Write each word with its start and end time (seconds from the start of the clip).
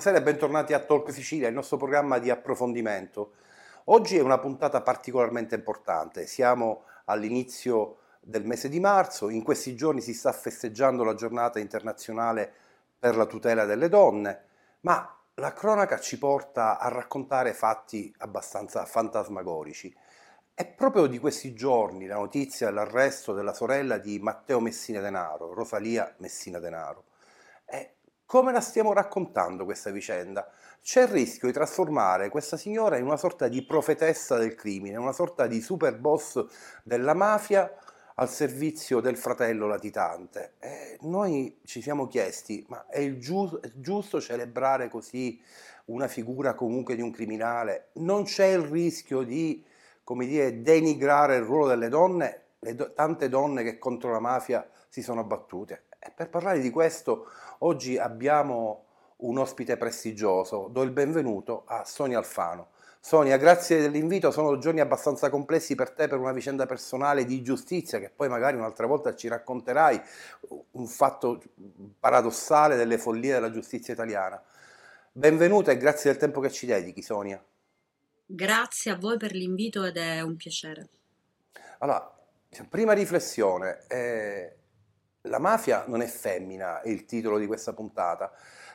Buonasera 0.00 0.26
e 0.26 0.32
bentornati 0.32 0.72
a 0.72 0.78
Talk 0.78 1.12
Sicilia, 1.12 1.48
il 1.48 1.52
nostro 1.52 1.76
programma 1.76 2.18
di 2.18 2.30
approfondimento. 2.30 3.32
Oggi 3.84 4.16
è 4.16 4.22
una 4.22 4.38
puntata 4.38 4.80
particolarmente 4.80 5.54
importante, 5.54 6.26
siamo 6.26 6.84
all'inizio 7.04 7.98
del 8.18 8.46
mese 8.46 8.70
di 8.70 8.80
marzo, 8.80 9.28
in 9.28 9.42
questi 9.42 9.76
giorni 9.76 10.00
si 10.00 10.14
sta 10.14 10.32
festeggiando 10.32 11.04
la 11.04 11.12
giornata 11.12 11.58
internazionale 11.58 12.50
per 12.98 13.14
la 13.14 13.26
tutela 13.26 13.66
delle 13.66 13.90
donne, 13.90 14.44
ma 14.80 15.18
la 15.34 15.52
cronaca 15.52 16.00
ci 16.00 16.16
porta 16.16 16.78
a 16.78 16.88
raccontare 16.88 17.52
fatti 17.52 18.10
abbastanza 18.20 18.86
fantasmagorici. 18.86 19.94
È 20.54 20.66
proprio 20.66 21.08
di 21.08 21.18
questi 21.18 21.52
giorni 21.52 22.06
la 22.06 22.16
notizia 22.16 22.68
dell'arresto 22.68 23.34
della 23.34 23.52
sorella 23.52 23.98
di 23.98 24.18
Matteo 24.18 24.60
Messina 24.60 25.00
Denaro, 25.00 25.52
Rosalia 25.52 26.14
Messina 26.20 26.58
Denaro. 26.58 27.04
Come 28.30 28.52
la 28.52 28.60
stiamo 28.60 28.92
raccontando 28.92 29.64
questa 29.64 29.90
vicenda? 29.90 30.48
C'è 30.80 31.02
il 31.02 31.08
rischio 31.08 31.48
di 31.48 31.52
trasformare 31.52 32.28
questa 32.28 32.56
signora 32.56 32.96
in 32.96 33.04
una 33.04 33.16
sorta 33.16 33.48
di 33.48 33.60
profetessa 33.64 34.36
del 34.36 34.54
crimine, 34.54 34.96
una 34.96 35.10
sorta 35.10 35.48
di 35.48 35.60
super 35.60 35.98
boss 35.98 36.46
della 36.84 37.12
mafia 37.12 37.68
al 38.14 38.28
servizio 38.28 39.00
del 39.00 39.16
fratello 39.16 39.66
latitante. 39.66 40.52
E 40.60 40.96
noi 41.00 41.58
ci 41.64 41.82
siamo 41.82 42.06
chiesti, 42.06 42.64
ma 42.68 42.86
è, 42.86 43.16
giusto, 43.16 43.62
è 43.62 43.72
giusto 43.74 44.20
celebrare 44.20 44.88
così 44.88 45.42
una 45.86 46.06
figura 46.06 46.54
comunque 46.54 46.94
di 46.94 47.02
un 47.02 47.10
criminale? 47.10 47.88
Non 47.94 48.22
c'è 48.22 48.46
il 48.46 48.60
rischio 48.60 49.22
di, 49.22 49.64
come 50.04 50.26
dire, 50.26 50.62
denigrare 50.62 51.34
il 51.34 51.42
ruolo 51.42 51.66
delle 51.66 51.88
donne, 51.88 52.42
le 52.60 52.76
do- 52.76 52.92
tante 52.92 53.28
donne 53.28 53.64
che 53.64 53.76
contro 53.76 54.12
la 54.12 54.20
mafia 54.20 54.64
si 54.88 55.02
sono 55.02 55.24
battute? 55.24 55.86
E 56.02 56.10
per 56.14 56.30
parlare 56.30 56.60
di 56.60 56.70
questo 56.70 57.26
Oggi 57.62 57.98
abbiamo 57.98 58.86
un 59.16 59.36
ospite 59.36 59.76
prestigioso, 59.76 60.68
do 60.70 60.80
il 60.80 60.92
benvenuto 60.92 61.64
a 61.66 61.84
Sonia 61.84 62.16
Alfano. 62.16 62.68
Sonia, 62.98 63.36
grazie 63.36 63.82
dell'invito, 63.82 64.30
sono 64.30 64.56
giorni 64.56 64.80
abbastanza 64.80 65.28
complessi 65.28 65.74
per 65.74 65.90
te 65.90 66.08
per 66.08 66.18
una 66.18 66.32
vicenda 66.32 66.64
personale 66.64 67.26
di 67.26 67.42
giustizia 67.42 67.98
che 67.98 68.08
poi 68.08 68.30
magari 68.30 68.56
un'altra 68.56 68.86
volta 68.86 69.14
ci 69.14 69.28
racconterai, 69.28 70.00
un 70.70 70.86
fatto 70.86 71.42
paradossale 71.98 72.76
delle 72.76 72.96
follie 72.96 73.34
della 73.34 73.50
giustizia 73.50 73.92
italiana. 73.92 74.42
Benvenuta 75.12 75.70
e 75.70 75.76
grazie 75.76 76.10
del 76.10 76.20
tempo 76.20 76.40
che 76.40 76.50
ci 76.50 76.64
dedichi, 76.64 77.02
Sonia. 77.02 77.42
Grazie 78.24 78.92
a 78.92 78.96
voi 78.96 79.18
per 79.18 79.32
l'invito 79.32 79.84
ed 79.84 79.98
è 79.98 80.22
un 80.22 80.36
piacere. 80.36 80.88
Allora, 81.80 82.10
prima 82.70 82.94
riflessione, 82.94 83.84
eh, 83.88 84.59
la 85.22 85.38
mafia 85.38 85.84
non 85.86 86.00
è 86.02 86.06
femmina, 86.06 86.80
è 86.80 86.88
il 86.88 87.04
titolo 87.04 87.38
di 87.38 87.46
questa 87.46 87.72
puntata. 87.72 88.32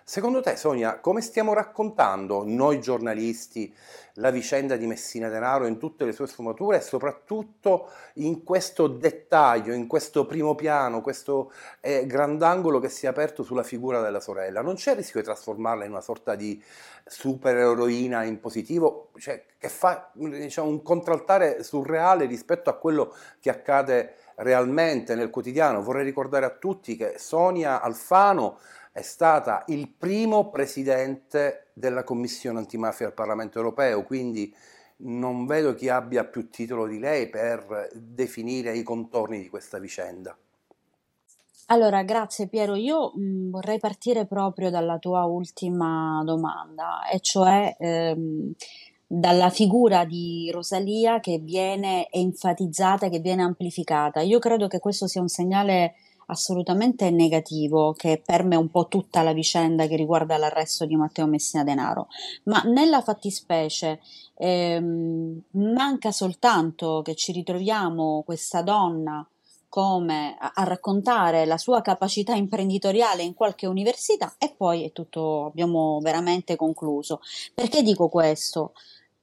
Secondo 0.07 0.39
te, 0.39 0.56
Sonia, 0.56 1.00
come 1.00 1.19
stiamo 1.19 1.53
raccontando 1.53 2.44
noi 2.45 2.79
giornalisti 2.79 3.75
la 4.17 4.29
vicenda 4.29 4.75
di 4.75 4.85
Messina 4.85 5.29
Denaro 5.29 5.66
in 5.66 5.79
tutte 5.79 6.06
le 6.06 6.11
sue 6.11 6.28
sfumature 6.28 6.78
e 6.78 6.81
soprattutto 6.81 7.89
in 8.16 8.44
questo 8.44 8.85
dettaglio, 8.85 9.73
in 9.73 9.88
questo 9.88 10.28
primo 10.28 10.53
piano, 10.53 11.01
questo 11.01 11.51
eh, 11.81 12.06
grandangolo 12.06 12.79
che 12.79 12.89
si 12.89 13.07
è 13.07 13.09
aperto 13.09 13.41
sulla 13.41 13.63
figura 13.63 14.00
della 14.00 14.19
sorella? 14.19 14.62
Non 14.62 14.75
c'è 14.75 14.91
il 14.91 14.97
rischio 14.97 15.22
di 15.22 15.25
trasformarla 15.25 15.85
in 15.85 15.91
una 15.91 16.01
sorta 16.01 16.35
di 16.35 16.63
supereroina 17.03 18.23
in 18.25 18.39
positivo, 18.39 19.09
cioè 19.17 19.44
che 19.57 19.69
fa 19.69 20.12
diciamo, 20.13 20.69
un 20.69 20.83
contraltare 20.83 21.63
surreale 21.63 22.25
rispetto 22.25 22.69
a 22.69 22.77
quello 22.77 23.12
che 23.39 23.50
accade 23.50 24.17
realmente 24.35 25.16
nel 25.16 25.29
quotidiano. 25.29 25.81
Vorrei 25.81 26.03
ricordare 26.03 26.46
a 26.46 26.51
tutti 26.51 26.96
che 26.96 27.16
Sonia 27.18 27.81
Alfano 27.81 28.59
è 28.91 29.01
stata 29.01 29.63
il 29.68 29.90
primo 29.90 30.50
presidente 30.50 31.68
della 31.73 32.03
Commissione 32.03 32.59
antimafia 32.59 33.07
del 33.07 33.16
Parlamento 33.16 33.57
europeo, 33.57 34.03
quindi 34.03 34.53
non 34.97 35.45
vedo 35.45 35.74
chi 35.74 35.90
abbia 35.90 36.24
più 36.24 36.50
titolo 36.50 36.88
di 36.88 37.00
lei 37.00 37.28
per 37.28 37.90
definire 37.94 38.75
i 38.78 38.84
contorni 38.84 39.41
di 39.41 39.50
questa 39.50 39.79
vicenda. 39.79 40.38
Allora, 41.68 42.03
grazie 42.03 42.47
Piero. 42.47 42.75
Io 42.75 43.12
mh, 43.16 43.50
vorrei 43.50 43.79
partire 43.79 44.28
proprio 44.28 44.69
dalla 44.69 45.00
tua 45.00 45.25
ultima 45.25 46.22
domanda, 46.24 47.07
e 47.12 47.19
cioè 47.22 47.75
ehm, 47.79 48.53
dalla 49.07 49.49
figura 49.49 50.05
di 50.05 50.49
Rosalia 50.51 51.19
che 51.19 51.39
viene 51.39 52.09
enfatizzata, 52.09 53.09
che 53.09 53.19
viene 53.19 53.43
amplificata. 53.43 54.21
Io 54.21 54.39
credo 54.39 54.67
che 54.67 54.79
questo 54.79 55.07
sia 55.07 55.21
un 55.21 55.27
segnale 55.27 55.95
assolutamente 56.27 57.09
negativo 57.11 57.94
che 57.94 58.21
perme 58.23 58.55
un 58.55 58.69
po' 58.69 58.88
tutta 58.88 59.21
la 59.21 59.33
vicenda 59.33 59.85
che 59.88 59.95
riguarda 59.95 60.38
l'arresto 60.38 60.85
di 60.85 60.95
Matteo 60.95 61.27
Messina 61.27 61.63
Denaro, 61.63 62.07
ma 62.45 62.61
nella 62.63 63.01
fattispecie 63.01 63.99
ehm, 64.35 65.41
manca 65.51 66.11
soltanto 66.11 67.01
che 67.03 67.15
ci 67.15 67.31
ritroviamo 67.31 68.23
questa 68.25 68.61
donna 68.61 69.27
come 69.75 70.38
a, 70.40 70.53
a, 70.56 70.63
raccontare 70.63 71.44
la 71.44 71.58
sua 71.58 71.81
capacità 71.81 72.34
imprenditoriale 72.34 73.24
in 73.24 73.34
qualche 73.34 73.68
università 73.68 74.36
e 74.38 74.53
poi 74.56 74.86
è 74.86 74.94
tutto, 74.94 75.47
abbiamo 75.47 76.00
veramente 76.02 76.56
concluso. 76.56 77.19
Perché 77.53 77.84
dico 77.84 78.08
questo? 78.08 78.72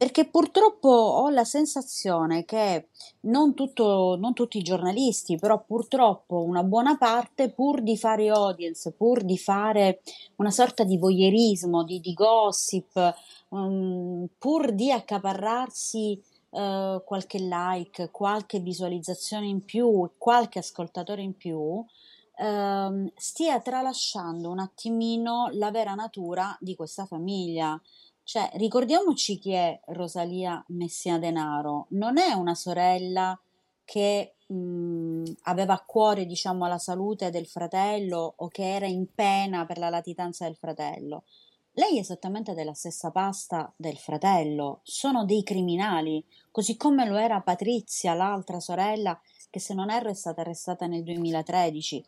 perché 0.02 0.24
purtroppo 0.24 0.88
ho 0.88 1.30
la 1.30 1.44
sensazione 1.44 2.44
che 2.44 2.88
non, 3.20 3.54
tutto, 3.54 4.16
non, 4.18 4.32
tutti 4.32 4.58
i 4.58 4.62
giornalisti, 4.62 5.36
però 5.36 5.62
purtroppo 5.64 6.42
una 6.42 6.64
buona 6.64 6.96
parte, 6.96 7.50
pur 7.50 7.80
di 7.82 7.96
fare 7.96 8.28
audience, 8.28 8.90
pur 8.90 9.22
di 9.22 9.38
fare 9.38 10.00
una 10.36 10.50
sorta 10.50 10.82
di 10.82 10.98
voyeurismo, 10.98 11.84
di, 11.84 12.00
di 12.00 12.14
gossip, 12.14 13.14
um, 13.50 14.26
pur 14.38 14.72
di 14.72 14.90
accaparrarsi 14.90 16.20
uh, 16.52 17.02
qualche 17.04 17.38
like, 17.38 18.10
qualche 18.10 18.60
visualizzazione 18.60 19.46
in 19.46 19.64
più, 19.64 20.10
qualche 20.16 20.60
ascoltatore 20.60 21.20
in 21.22 21.36
più, 21.36 21.58
uh, 21.58 23.12
stia 23.16 23.60
tralasciando 23.60 24.50
un 24.50 24.60
attimino 24.60 25.50
la 25.52 25.70
vera 25.70 25.94
natura 25.94 26.56
di 26.60 26.74
questa 26.74 27.04
famiglia 27.04 27.80
cioè, 28.24 28.50
ricordiamoci 28.54 29.38
chi 29.38 29.52
è 29.52 29.80
Rosalia 29.86 30.64
Messina 30.68 31.18
Denaro, 31.18 31.86
non 31.90 32.18
è 32.18 32.32
una 32.32 32.54
sorella 32.54 33.38
che 33.84 34.36
mh, 34.46 35.24
aveva 35.42 35.74
a 35.74 35.84
cuore, 35.84 36.24
diciamo, 36.24 36.66
la 36.68 36.78
salute 36.78 37.30
del 37.30 37.46
fratello 37.46 38.34
o 38.36 38.48
che 38.48 38.74
era 38.74 38.86
in 38.86 39.12
pena 39.12 39.66
per 39.66 39.78
la 39.78 39.88
latitanza 39.88 40.44
del 40.44 40.56
fratello. 40.56 41.24
Lei 41.74 41.96
è 41.96 42.00
esattamente 42.00 42.52
della 42.52 42.74
stessa 42.74 43.10
pasta 43.10 43.72
del 43.76 43.96
fratello, 43.96 44.80
sono 44.82 45.24
dei 45.24 45.42
criminali, 45.42 46.22
così 46.50 46.76
come 46.76 47.06
lo 47.06 47.16
era 47.16 47.40
Patrizia, 47.40 48.12
l'altra 48.12 48.60
sorella, 48.60 49.18
che 49.48 49.58
se 49.58 49.72
non 49.72 49.90
erro 49.90 50.10
è 50.10 50.14
stata 50.14 50.42
arrestata 50.42 50.86
nel 50.86 51.02
2013. 51.02 52.04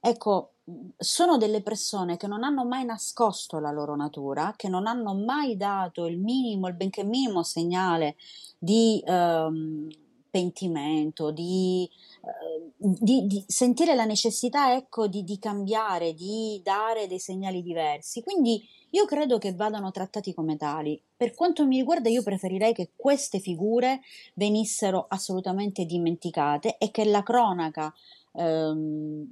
Ecco, 0.00 0.54
sono 0.96 1.36
delle 1.36 1.62
persone 1.62 2.16
che 2.16 2.26
non 2.26 2.42
hanno 2.42 2.64
mai 2.64 2.84
nascosto 2.84 3.60
la 3.60 3.70
loro 3.70 3.94
natura, 3.94 4.54
che 4.56 4.68
non 4.68 4.88
hanno 4.88 5.14
mai 5.14 5.56
dato 5.56 6.06
il 6.06 6.18
minimo, 6.18 6.66
il 6.66 6.74
benché 6.74 7.04
minimo 7.04 7.44
segnale 7.44 8.16
di 8.58 9.00
ehm, 9.06 9.88
pentimento, 10.30 11.30
di, 11.30 11.88
eh, 12.24 12.72
di, 12.76 13.26
di, 13.26 13.44
sentire 13.46 13.94
la 13.94 14.04
necessità 14.04 14.74
ecco, 14.74 15.06
di, 15.06 15.22
di 15.22 15.38
cambiare, 15.38 16.12
di 16.12 16.60
dare 16.64 17.06
dei 17.06 17.20
segnali 17.20 17.62
diversi. 17.62 18.22
Quindi 18.22 18.62
io 18.96 19.04
credo 19.04 19.36
che 19.36 19.52
vadano 19.52 19.90
trattati 19.90 20.32
come 20.32 20.56
tali. 20.56 21.00
Per 21.14 21.34
quanto 21.34 21.66
mi 21.66 21.76
riguarda, 21.76 22.08
io 22.08 22.22
preferirei 22.22 22.72
che 22.72 22.92
queste 22.96 23.40
figure 23.40 24.00
venissero 24.34 25.04
assolutamente 25.06 25.84
dimenticate 25.84 26.78
e 26.78 26.90
che 26.90 27.04
la 27.04 27.22
cronaca 27.22 27.92
ehm, 28.32 29.26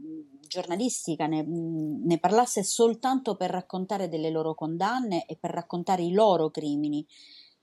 giornalistica 0.47 1.27
ne, 1.27 1.43
ne, 1.43 2.19
parlasse 2.19 2.63
soltanto 2.63 3.37
per 3.37 3.51
raccontare 3.51 4.11
delle 4.11 4.29
loro 4.29 4.55
condanne 4.55 5.25
e 5.25 5.37
per 5.41 5.51
raccontare 5.51 6.03
i 6.03 6.13
loro 6.13 6.51
crimini. 6.51 7.05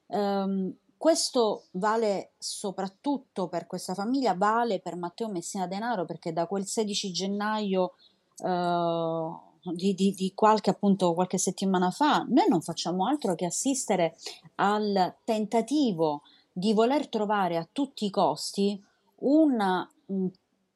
Um, 0.07 0.75
questo 0.97 1.65
vale 1.73 2.33
soprattutto 2.39 3.47
per 3.47 3.67
questa 3.67 3.93
famiglia, 3.93 4.33
vale 4.33 4.79
per 4.79 4.95
Matteo 4.95 5.29
Messina 5.29 5.67
Denaro 5.67 6.05
perché 6.05 6.33
da 6.33 6.47
quel 6.47 6.65
16 6.65 7.11
gennaio 7.11 7.93
uh, 8.37 9.50
di, 9.63 9.93
di, 9.93 10.13
di, 10.13 10.33
qualche 10.33 10.71
appunto 10.71 11.13
qualche 11.13 11.37
settimana 11.37 11.91
fa 11.91 12.25
noi 12.29 12.47
non 12.49 12.61
facciamo 12.61 13.05
altro 13.05 13.35
che 13.35 13.45
assistere 13.45 14.15
al 14.55 15.15
tentativo 15.23 16.23
di 16.51 16.73
voler 16.73 17.07
trovare 17.07 17.57
a 17.57 17.67
tutti 17.71 18.05
i 18.05 18.09
costi 18.09 18.81
una, 19.21 19.89
un 20.07 20.29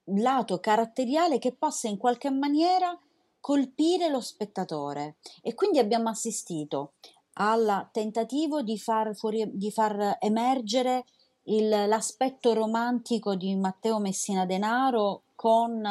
lato 0.06 0.60
caratteriale 0.60 1.40
che 1.40 1.54
possa 1.54 1.88
in 1.88 1.98
qualche 1.98 2.30
maniera 2.30 2.98
colpire 3.40 4.10
lo 4.10 4.22
spettatore. 4.22 5.18
E 5.42 5.54
quindi 5.54 5.80
abbiamo 5.80 6.10
assistito 6.10 6.94
al 7.34 7.90
tentativo 7.92 8.62
di 8.62 8.78
far, 8.78 9.16
fuori, 9.16 9.50
di 9.54 9.72
far 9.72 10.18
emergere 10.20 11.06
il, 11.44 11.68
l'aspetto 11.68 12.54
romantico 12.54 13.36
di 13.36 13.56
Matteo 13.56 14.00
Messina 14.00 14.46
Denaro 14.46 15.24
con, 15.36 15.84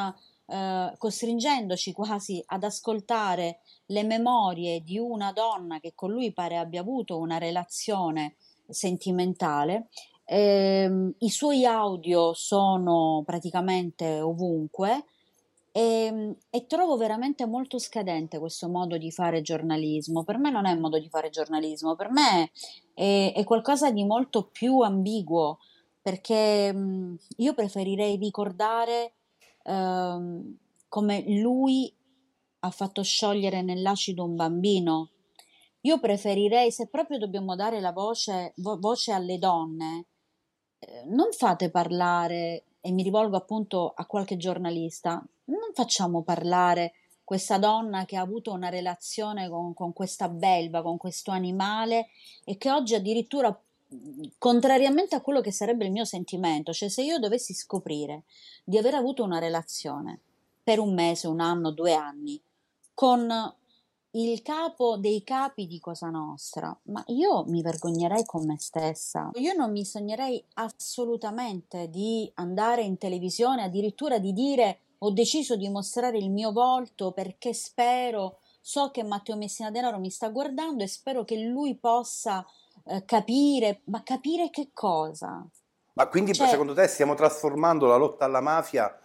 eh, 0.46 0.93
costringendoci 0.96 1.93
quasi 1.93 2.43
ad 2.46 2.64
ascoltare 2.64 3.61
le 3.87 4.02
memorie 4.02 4.81
di 4.82 4.99
una 4.99 5.32
donna 5.32 5.81
che 5.81 5.93
con 5.94 6.11
lui 6.11 6.32
pare 6.32 6.56
abbia 6.56 6.81
avuto 6.81 7.19
una 7.19 7.38
relazione 7.38 8.37
sentimentale 8.69 9.88
eh, 10.26 11.14
I 11.19 11.31
suoi 11.31 11.67
audio 11.67 12.32
sono 12.32 13.23
praticamente 13.26 14.20
ovunque 14.20 15.05
e, 15.70 16.37
e, 16.49 16.67
trovo 16.67 16.96
veramente 16.96 17.46
molto 17.46 17.79
scadente 17.79 18.38
questo 18.38 18.69
modo 18.69 18.96
di 18.96 19.11
fare 19.11 19.43
giornalismo. 19.43 20.23
Per 20.25 20.38
me 20.38 20.50
non 20.50 20.67
è 20.67 20.73
un 20.73 20.81
modo 20.81 20.99
di 20.99 21.08
fare 21.08 21.31
giornalismo, 21.31 21.94
per 21.96 22.11
me 22.11 22.50
è, 22.94 23.32
è 23.35 23.44
qualcosa 23.44 23.91
di 23.91 24.05
molto 24.05 24.49
più 24.50 24.81
ambiguo 24.81 25.58
perché 26.00 26.73
mh, 26.73 27.19
io 27.38 27.55
preferirei 27.55 28.17
ricordare 28.17 29.14
uh, 29.64 30.56
come 30.88 31.25
lui 31.26 31.94
ha 32.61 32.70
fatto 32.70 33.02
sciogliere 33.02 33.62
nell'acido 33.62 34.25
un 34.25 34.37
bambino. 34.37 35.11
Io 35.81 36.00
preferirei, 36.00 36.70
se 36.72 36.88
proprio 36.88 37.19
dobbiamo 37.19 37.55
dare 37.56 37.81
la 37.81 37.93
voce, 37.93 38.55
vo- 38.56 38.78
voce 38.78 39.12
alle 39.12 39.38
donne, 39.38 40.06
non 41.06 41.32
fate 41.32 41.70
parlare, 41.70 42.64
e 42.81 42.93
mi 42.93 43.02
rivolgo 43.02 43.37
appunto 43.37 43.93
a 43.94 44.06
qualche 44.06 44.37
giornalista, 44.37 45.25
non 45.44 45.72
facciamo 45.72 46.22
parlare 46.22 46.93
questa 47.25 47.56
donna 47.56 48.05
che 48.05 48.17
ha 48.17 48.20
avuto 48.20 48.52
una 48.52 48.69
relazione 48.69 49.49
con, 49.49 49.72
con 49.72 49.94
questa 49.94 50.28
belva, 50.28 50.82
con 50.82 50.99
questo 50.99 51.31
animale 51.31 52.08
e 52.44 52.58
che 52.58 52.70
oggi 52.70 52.94
addirittura 52.94 53.58
contrariamente 54.38 55.14
a 55.14 55.20
quello 55.20 55.41
che 55.41 55.52
sarebbe 55.52 55.85
il 55.85 55.93
mio 55.93 56.05
sentimento, 56.05 56.73
cioè 56.73 56.88
se 56.88 57.02
io 57.02 57.19
dovessi 57.19 57.55
scoprire 57.55 58.25
di 58.64 58.79
aver 58.79 58.94
avuto 58.94 59.23
una 59.23 59.38
relazione 59.38 60.20
per 60.62 60.79
un 60.79 60.94
mese, 60.94 61.26
un 61.26 61.41
anno, 61.41 61.70
due 61.70 61.93
anni 61.94 62.41
con 62.94 63.29
il 64.17 64.43
capo 64.43 64.96
dei 64.96 65.25
capi 65.25 65.67
di 65.67 65.81
Cosa 65.81 66.08
Nostra, 66.08 66.76
ma 66.85 67.02
io 67.08 67.44
mi 67.46 67.62
vergognerei 67.62 68.25
con 68.25 68.46
me 68.46 68.56
stessa. 68.58 69.31
Io 69.35 69.55
non 69.55 69.73
mi 69.73 69.85
sognerei 69.85 70.43
assolutamente 70.55 71.91
di 71.91 72.31
andare 72.35 72.82
in 72.82 72.96
televisione, 72.96 73.64
addirittura 73.64 74.19
di 74.19 74.32
dire 74.32 74.79
ho 74.99 75.11
deciso 75.11 75.56
di 75.56 75.69
mostrare 75.69 76.17
il 76.17 76.31
mio 76.31 76.52
volto 76.52 77.11
perché 77.11 77.52
spero, 77.52 78.38
so 78.61 78.91
che 78.91 79.02
Matteo 79.02 79.37
Messina 79.37 79.70
Denaro 79.70 79.99
mi 79.99 80.11
sta 80.11 80.29
guardando 80.29 80.85
e 80.85 80.88
spero 80.88 81.25
che 81.25 81.37
lui 81.37 81.75
possa 81.75 82.46
eh, 82.84 83.04
capire, 83.04 83.81
ma 83.86 84.02
capire 84.02 84.50
che 84.50 84.70
cosa? 84.72 85.46
Ma 85.94 86.06
quindi 86.08 86.32
cioè, 86.32 86.48
secondo 86.48 86.75
te 86.75 86.86
stiamo 86.86 87.14
trasformando 87.14 87.86
la 87.86 87.96
lotta 87.96 88.25
alla 88.25 88.40
mafia 88.40 88.98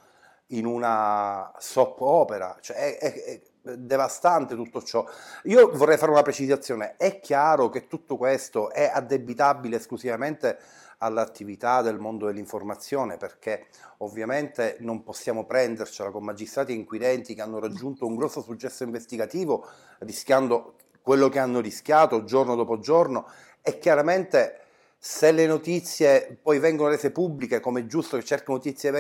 in 0.48 0.66
una 0.66 1.52
soap 1.58 2.02
opera? 2.02 2.58
Cioè, 2.60 2.76
è, 2.76 2.98
è, 2.98 3.42
è 3.64 3.78
devastante 3.78 4.56
tutto 4.56 4.82
ciò. 4.82 5.06
Io 5.44 5.70
vorrei 5.74 5.98
fare 5.98 6.12
una 6.12 6.22
precisazione, 6.22 6.96
è 6.98 7.20
chiaro 7.20 7.70
che 7.70 7.88
tutto 7.88 8.18
questo 8.18 8.72
è 8.72 8.90
addebitabile 8.94 9.76
esclusivamente 9.76 10.58
all'attività 11.00 11.82
del 11.82 12.00
mondo 12.00 12.26
dell'informazione 12.26 13.18
perché 13.18 13.68
ovviamente 14.00 14.78
non 14.80 15.04
possiamo 15.04 15.46
prendercela 15.46 16.12
con 16.12 16.24
magistrati 16.24 16.74
inquirenti 16.74 17.36
che 17.36 17.42
hanno 17.42 17.60
raggiunto 17.60 18.06
un 18.06 18.16
grosso 18.16 18.42
successo 18.42 18.84
investigativo 18.84 19.66
rischiando 20.00 20.76
quello 21.02 21.30
che 21.30 21.40
hanno 21.40 21.62
rischiato 21.62 22.26
giorno 22.26 22.56
dopo 22.56 22.80
giorno 22.80 23.28
e 23.70 23.80
chiaramente 23.80 24.58
se 24.98 25.32
le 25.32 25.46
notizie 25.46 26.38
poi 26.42 26.60
vengono 26.60 26.90
rese 26.90 27.12
pubbliche 27.12 27.60
come 27.60 27.82
è 27.82 27.86
giusto 27.86 28.18
che 28.18 28.24
certe 28.24 28.52
notizie 28.52 28.92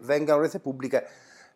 vengano 0.00 0.40
rese 0.40 0.58
pubbliche 0.60 1.06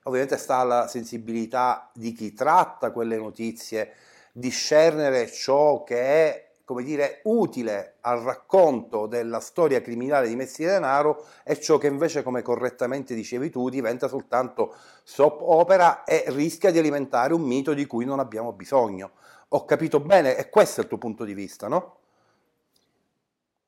Ovviamente 0.05 0.37
sta 0.37 0.57
alla 0.57 0.89
sensibilità 0.89 1.91
di 1.95 2.13
chi 2.13 2.33
tratta 2.33 2.91
quelle 2.91 3.17
notizie, 3.17 3.93
discernere 4.33 5.31
ciò 5.31 5.85
che 5.85 6.01
è 6.01 6.51
come 6.65 6.85
dire, 6.85 7.21
utile 7.25 7.97
al 8.01 8.21
racconto 8.21 9.07
della 9.07 9.41
storia 9.41 9.83
criminale 9.83 10.29
di 10.29 10.37
Messi 10.37 10.65
Denaro 10.65 11.27
e 11.45 11.61
ciò 11.61 11.77
che 11.77 11.89
invece, 11.89 12.23
come 12.23 12.41
correttamente 12.41 13.15
dicevi 13.15 13.51
tu, 13.51 13.69
diventa 13.69 14.09
soltanto 14.09 14.75
soap 15.03 15.43
opera 15.43 16.05
e 16.05 16.25
rischia 16.29 16.71
di 16.71 16.79
alimentare 16.79 17.35
un 17.35 17.43
mito 17.43 17.75
di 17.75 17.85
cui 17.85 18.05
non 18.05 18.21
abbiamo 18.21 18.53
bisogno. 18.53 19.11
Ho 19.49 19.65
capito 19.67 20.01
bene 20.01 20.37
e 20.37 20.49
questo 20.49 20.81
è 20.81 20.85
il 20.85 20.89
tuo 20.89 20.99
punto 20.99 21.25
di 21.25 21.35
vista, 21.35 21.69
no? 21.69 21.97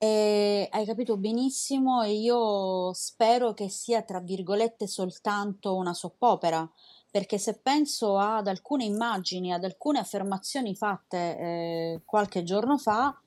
E 0.04 0.68
hai 0.70 0.84
capito 0.84 1.16
benissimo 1.16 2.02
e 2.02 2.12
io 2.12 2.92
spero 2.92 3.54
che 3.54 3.70
sia 3.70 4.02
tra 4.02 4.20
virgolette 4.20 4.86
soltanto 4.86 5.74
una 5.76 5.94
soppopera, 5.94 6.70
perché 7.10 7.38
se 7.38 7.58
penso 7.62 8.18
ad 8.18 8.46
alcune 8.46 8.84
immagini, 8.84 9.50
ad 9.50 9.64
alcune 9.64 10.00
affermazioni 10.00 10.76
fatte 10.76 11.16
eh, 11.16 12.00
qualche 12.04 12.42
giorno 12.42 12.76
fa, 12.76 13.18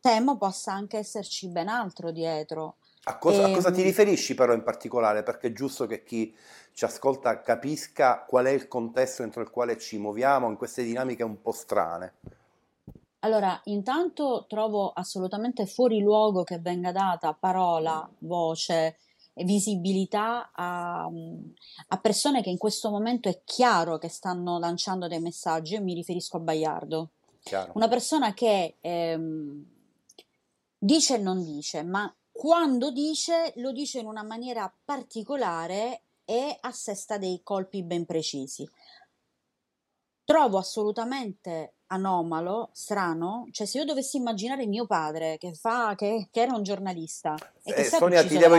temo 0.00 0.38
possa 0.38 0.72
anche 0.72 0.96
esserci 0.96 1.48
ben 1.48 1.68
altro 1.68 2.10
dietro. 2.10 2.76
A 3.02 3.18
cosa, 3.18 3.44
a 3.44 3.50
cosa 3.50 3.70
ti 3.70 3.80
ehm 3.80 3.86
riferisci 3.86 4.34
però 4.34 4.54
in 4.54 4.62
particolare? 4.62 5.22
Perché 5.22 5.48
è 5.48 5.52
giusto 5.52 5.86
che 5.86 6.04
chi 6.04 6.34
ci 6.72 6.86
ascolta 6.86 7.42
capisca 7.42 8.24
qual 8.26 8.46
è 8.46 8.50
il 8.50 8.66
contesto 8.66 9.22
entro 9.22 9.42
il 9.42 9.50
quale 9.50 9.76
ci 9.76 9.98
muoviamo 9.98 10.48
in 10.48 10.56
queste 10.56 10.84
dinamiche 10.84 11.22
un 11.22 11.42
po' 11.42 11.52
strane. 11.52 12.14
Allora, 13.20 13.60
intanto 13.64 14.46
trovo 14.48 14.92
assolutamente 14.92 15.66
fuori 15.66 16.00
luogo 16.00 16.44
che 16.44 16.58
venga 16.60 16.92
data 16.92 17.32
parola, 17.34 18.08
voce 18.18 18.98
e 19.34 19.44
visibilità 19.44 20.50
a, 20.52 21.04
a 21.88 21.98
persone 21.98 22.42
che 22.42 22.50
in 22.50 22.58
questo 22.58 22.90
momento 22.90 23.28
è 23.28 23.40
chiaro 23.44 23.98
che 23.98 24.08
stanno 24.08 24.58
lanciando 24.58 25.08
dei 25.08 25.20
messaggi. 25.20 25.74
Io 25.74 25.82
mi 25.82 25.94
riferisco 25.94 26.36
a 26.36 26.40
Baiardo. 26.40 27.10
Chiaro. 27.42 27.72
Una 27.74 27.88
persona 27.88 28.34
che 28.34 28.76
ehm, 28.80 29.64
dice 30.78 31.14
e 31.14 31.18
non 31.18 31.42
dice, 31.42 31.82
ma 31.82 32.12
quando 32.30 32.92
dice 32.92 33.52
lo 33.56 33.72
dice 33.72 33.98
in 33.98 34.06
una 34.06 34.22
maniera 34.22 34.72
particolare 34.84 36.02
e 36.24 36.56
assesta 36.60 37.18
dei 37.18 37.40
colpi 37.42 37.82
ben 37.82 38.04
precisi. 38.06 38.68
Trovo 40.24 40.58
assolutamente 40.58 41.77
anomalo, 41.88 42.70
strano, 42.72 43.46
cioè 43.50 43.66
se 43.66 43.78
io 43.78 43.84
dovessi 43.84 44.16
immaginare 44.16 44.66
mio 44.66 44.86
padre 44.86 45.36
che, 45.38 45.54
fa, 45.54 45.94
che, 45.96 46.28
che 46.30 46.40
era 46.40 46.54
un 46.54 46.62
giornalista 46.62 47.34
e 47.62 47.72
che 47.72 47.80
eh, 47.80 47.84
Sonia 47.84 48.22
ti 48.24 48.36
devo, 48.36 48.56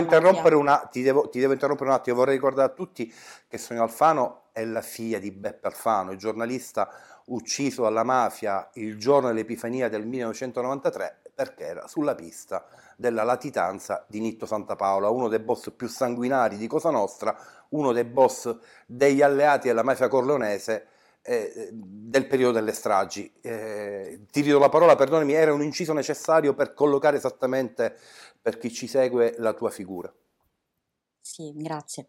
una, 0.58 0.88
ti, 0.90 1.02
devo, 1.02 1.28
ti 1.28 1.38
devo, 1.38 1.52
interrompere 1.52 1.90
un 1.90 1.96
attimo, 1.96 2.16
vorrei 2.16 2.34
ricordare 2.34 2.70
a 2.70 2.74
tutti 2.74 3.12
che 3.48 3.58
Sonia 3.58 3.82
Alfano 3.82 4.42
è 4.52 4.64
la 4.64 4.82
figlia 4.82 5.18
di 5.18 5.30
Beppe 5.30 5.68
Alfano, 5.68 6.12
il 6.12 6.18
giornalista 6.18 6.88
ucciso 7.26 7.82
dalla 7.82 8.02
mafia 8.02 8.68
il 8.74 8.98
giorno 8.98 9.28
dell'Epifania 9.28 9.88
del 9.88 10.04
1993 10.06 11.20
perché 11.34 11.64
era 11.64 11.86
sulla 11.86 12.14
pista 12.14 12.66
della 12.96 13.22
latitanza 13.22 14.04
di 14.08 14.20
Nitto 14.20 14.44
Santa 14.44 14.76
Paola, 14.76 15.08
uno 15.08 15.28
dei 15.28 15.38
boss 15.38 15.70
più 15.74 15.88
sanguinari 15.88 16.58
di 16.58 16.66
Cosa 16.66 16.90
Nostra, 16.90 17.34
uno 17.70 17.92
dei 17.92 18.04
boss 18.04 18.54
degli 18.84 19.22
alleati 19.22 19.68
della 19.68 19.82
mafia 19.82 20.08
corleonese 20.08 20.86
eh, 21.22 21.68
del 21.72 22.26
periodo 22.26 22.52
delle 22.52 22.72
stragi. 22.72 23.32
Eh, 23.40 24.20
ti 24.30 24.40
ridò 24.40 24.58
la 24.58 24.68
parola, 24.68 24.96
perdonami, 24.96 25.32
era 25.32 25.52
un 25.52 25.62
inciso 25.62 25.92
necessario 25.92 26.54
per 26.54 26.74
collocare 26.74 27.16
esattamente 27.16 27.96
per 28.40 28.58
chi 28.58 28.72
ci 28.72 28.86
segue 28.86 29.34
la 29.38 29.52
tua 29.52 29.70
figura. 29.70 30.12
Sì, 31.22 31.52
grazie. 31.54 32.08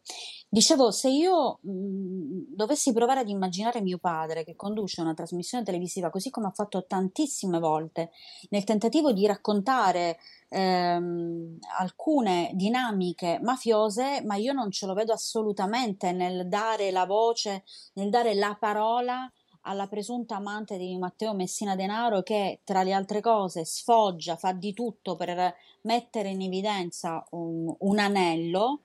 Dicevo, 0.50 0.90
se 0.90 1.10
io 1.10 1.60
mh, 1.62 2.56
dovessi 2.56 2.94
provare 2.94 3.20
ad 3.20 3.30
immaginare 3.30 3.82
mio 3.82 3.98
padre 4.00 4.44
che 4.44 4.56
conduce 4.56 5.02
una 5.02 5.14
trasmissione 5.14 5.64
televisiva 5.66 6.10
così 6.10 6.30
come 6.30 6.48
ha 6.48 6.52
fatto 6.52 6.86
tantissime 6.88 7.60
volte, 7.60 8.12
nel 8.50 8.64
tentativo 8.64 9.12
di 9.12 9.26
raccontare 9.28 10.18
ehm, 10.50 11.58
alcune 11.80 12.52
dinamiche 12.54 13.40
mafiose, 13.44 14.22
ma 14.26 14.36
io 14.38 14.54
non 14.54 14.72
ce 14.72 14.86
lo 14.88 14.94
vedo 14.94 15.14
assolutamente 15.14 16.12
nel 16.14 16.48
dare 16.48 16.90
la 16.90 17.06
voce, 17.06 17.64
nel 17.94 18.10
dare 18.10 18.34
la 18.34 18.56
parola 18.60 19.32
alla 19.66 19.88
presunta 19.88 20.38
amante 20.38 20.78
di 20.78 20.98
Matteo 20.98 21.34
Messina 21.36 21.76
Denaro 21.76 22.24
che 22.24 22.62
tra 22.64 22.82
le 22.82 22.94
altre 22.94 23.22
cose 23.22 23.64
sfoggia, 23.66 24.36
fa 24.36 24.54
di 24.54 24.74
tutto 24.74 25.16
per 25.16 25.54
mettere 25.82 26.30
in 26.30 26.42
evidenza 26.42 27.24
un, 27.32 27.72
un 27.80 28.00
anello 28.00 28.80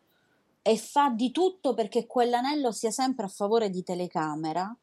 e 0.69 0.77
fa 0.77 1.11
di 1.11 1.31
tutto 1.31 1.75
perché 1.75 2.09
quell'anello 2.09 2.73
sia 2.73 2.91
sempre 2.91 3.27
a 3.27 3.29
favore 3.29 3.71
di 3.71 3.85
telecamera 3.85 4.77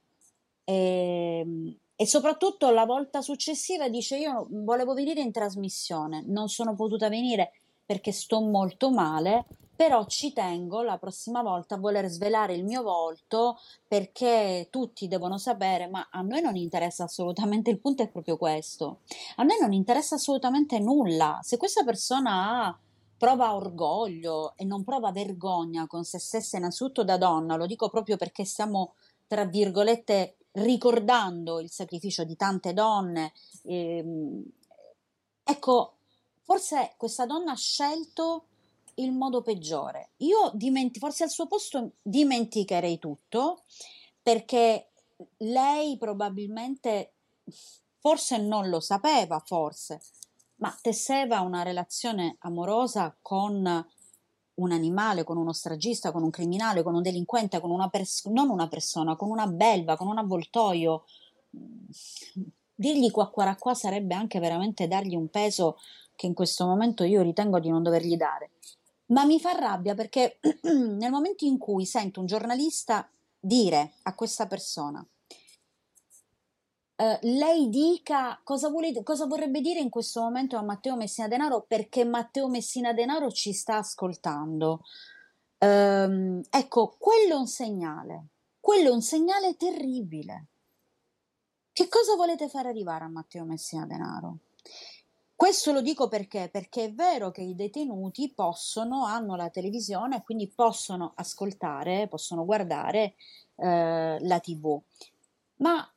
e, 0.63 1.39
ehm, 1.43 1.77
e 1.93 2.07
soprattutto 2.07 2.69
la 2.69 2.85
volta 2.85 3.21
successiva 3.21 3.89
dice 3.89 4.15
io 4.17 4.47
volevo 4.49 4.93
venire 4.93 5.19
in 5.19 5.33
trasmissione, 5.33 6.23
non 6.25 6.47
sono 6.47 6.73
potuta 6.73 7.09
venire 7.09 7.51
perché 7.85 8.13
sto 8.13 8.39
molto 8.39 8.91
male, 8.91 9.45
però 9.75 10.05
ci 10.05 10.31
tengo 10.31 10.83
la 10.83 10.97
prossima 10.97 11.41
volta 11.41 11.75
a 11.75 11.79
voler 11.79 12.07
svelare 12.07 12.53
il 12.53 12.63
mio 12.63 12.81
volto 12.81 13.59
perché 13.85 14.69
tutti 14.69 15.09
devono 15.09 15.37
sapere, 15.37 15.87
ma 15.87 16.07
a 16.09 16.21
noi 16.21 16.41
non 16.41 16.55
interessa 16.55 17.03
assolutamente, 17.03 17.69
il 17.69 17.79
punto 17.79 18.03
è 18.03 18.07
proprio 18.07 18.37
questo, 18.37 18.99
a 19.35 19.43
noi 19.43 19.57
non 19.59 19.73
interessa 19.73 20.15
assolutamente 20.15 20.79
nulla, 20.79 21.39
se 21.41 21.57
questa 21.57 21.83
persona 21.83 22.67
ha 22.67 22.79
prova 23.23 23.55
orgoglio 23.55 24.51
e 24.57 24.65
non 24.65 24.83
prova 24.83 25.13
vergogna 25.13 25.87
con 25.87 26.03
se 26.03 26.19
stessa 26.19 26.57
innanzitutto 26.57 27.05
da 27.05 27.15
donna, 27.17 27.55
lo 27.55 27.65
dico 27.65 27.89
proprio 27.89 28.17
perché 28.17 28.43
stiamo, 28.43 28.95
tra 29.27 29.45
virgolette, 29.45 30.35
ricordando 30.51 31.61
il 31.61 31.71
sacrificio 31.71 32.25
di 32.25 32.35
tante 32.35 32.73
donne. 32.73 33.31
Ehm, 33.63 34.43
ecco, 35.41 35.93
forse 36.41 36.95
questa 36.97 37.25
donna 37.25 37.53
ha 37.53 37.55
scelto 37.55 38.47
il 38.95 39.13
modo 39.13 39.41
peggiore. 39.41 40.09
Io 40.17 40.51
dimenti- 40.53 40.99
forse 40.99 41.23
al 41.23 41.29
suo 41.29 41.47
posto 41.47 41.93
dimenticherei 42.01 42.99
tutto 42.99 43.63
perché 44.21 44.89
lei 45.37 45.97
probabilmente, 45.97 47.13
forse 47.99 48.37
non 48.37 48.67
lo 48.67 48.81
sapeva, 48.81 49.41
forse, 49.45 50.01
ma 50.63 50.73
tesseva 50.81 51.41
una 51.41 51.61
relazione 51.61 52.37
amorosa 52.39 53.13
con 53.21 53.85
un 54.55 54.71
animale, 54.71 55.25
con 55.25 55.35
uno 55.35 55.51
stragista, 55.51 56.13
con 56.13 56.23
un 56.23 56.29
criminale, 56.29 56.83
con 56.83 56.95
un 56.95 57.01
delinquente, 57.01 57.59
con 57.59 57.69
una 57.69 57.89
pers- 57.89 58.27
non 58.27 58.49
una 58.49 58.69
persona, 58.69 59.17
con 59.17 59.29
una 59.29 59.45
belva, 59.45 59.97
con 59.97 60.07
un 60.07 60.19
avvoltoio. 60.19 61.03
Dirgli 62.73 63.11
qua 63.11 63.29
qua 63.29 63.57
qua 63.59 63.73
sarebbe 63.73 64.15
anche 64.15 64.39
veramente 64.39 64.87
dargli 64.87 65.15
un 65.15 65.27
peso 65.27 65.79
che 66.15 66.27
in 66.27 66.33
questo 66.33 66.65
momento 66.65 67.03
io 67.03 67.21
ritengo 67.21 67.59
di 67.59 67.69
non 67.69 67.83
dovergli 67.83 68.15
dare. 68.15 68.51
Ma 69.07 69.25
mi 69.25 69.41
fa 69.41 69.51
rabbia 69.51 69.95
perché 69.95 70.39
nel 70.63 71.11
momento 71.11 71.43
in 71.43 71.57
cui 71.57 71.85
sento 71.85 72.21
un 72.21 72.25
giornalista 72.25 73.09
dire 73.37 73.95
a 74.03 74.15
questa 74.15 74.47
persona 74.47 75.05
eh, 77.03 77.19
lei 77.23 77.67
dica 77.67 78.39
cosa, 78.45 78.69
vuole, 78.69 79.03
cosa 79.03 79.25
vorrebbe 79.25 79.59
dire 79.59 79.81
in 79.81 79.89
questo 79.89 80.21
momento 80.21 80.55
a 80.55 80.61
Matteo 80.61 80.95
Messina 80.95 81.27
Denaro 81.27 81.65
perché 81.67 82.05
Matteo 82.05 82.47
Messina 82.47 82.93
Denaro 82.93 83.29
ci 83.29 83.51
sta 83.51 83.77
ascoltando. 83.77 84.83
Um, 85.57 86.41
ecco, 86.49 86.95
quello 86.97 87.33
è 87.33 87.37
un 87.37 87.47
segnale, 87.47 88.27
quello 88.59 88.89
è 88.89 88.93
un 88.93 89.01
segnale 89.01 89.57
terribile. 89.57 90.45
Che 91.73 91.89
cosa 91.89 92.15
volete 92.15 92.47
far 92.47 92.67
arrivare 92.67 93.03
a 93.03 93.09
Matteo 93.09 93.43
Messina 93.43 93.85
Denaro? 93.85 94.37
Questo 95.35 95.73
lo 95.73 95.81
dico 95.81 96.07
perché? 96.07 96.47
Perché 96.49 96.85
è 96.85 96.93
vero 96.93 97.31
che 97.31 97.41
i 97.41 97.55
detenuti 97.55 98.31
possono, 98.33 99.03
hanno 99.05 99.35
la 99.35 99.49
televisione 99.49 100.23
quindi 100.23 100.47
possono 100.47 101.11
ascoltare, 101.15 102.07
possono 102.07 102.45
guardare 102.45 103.15
eh, 103.57 104.17
la 104.21 104.39
TV, 104.39 104.79
ma 105.57 105.92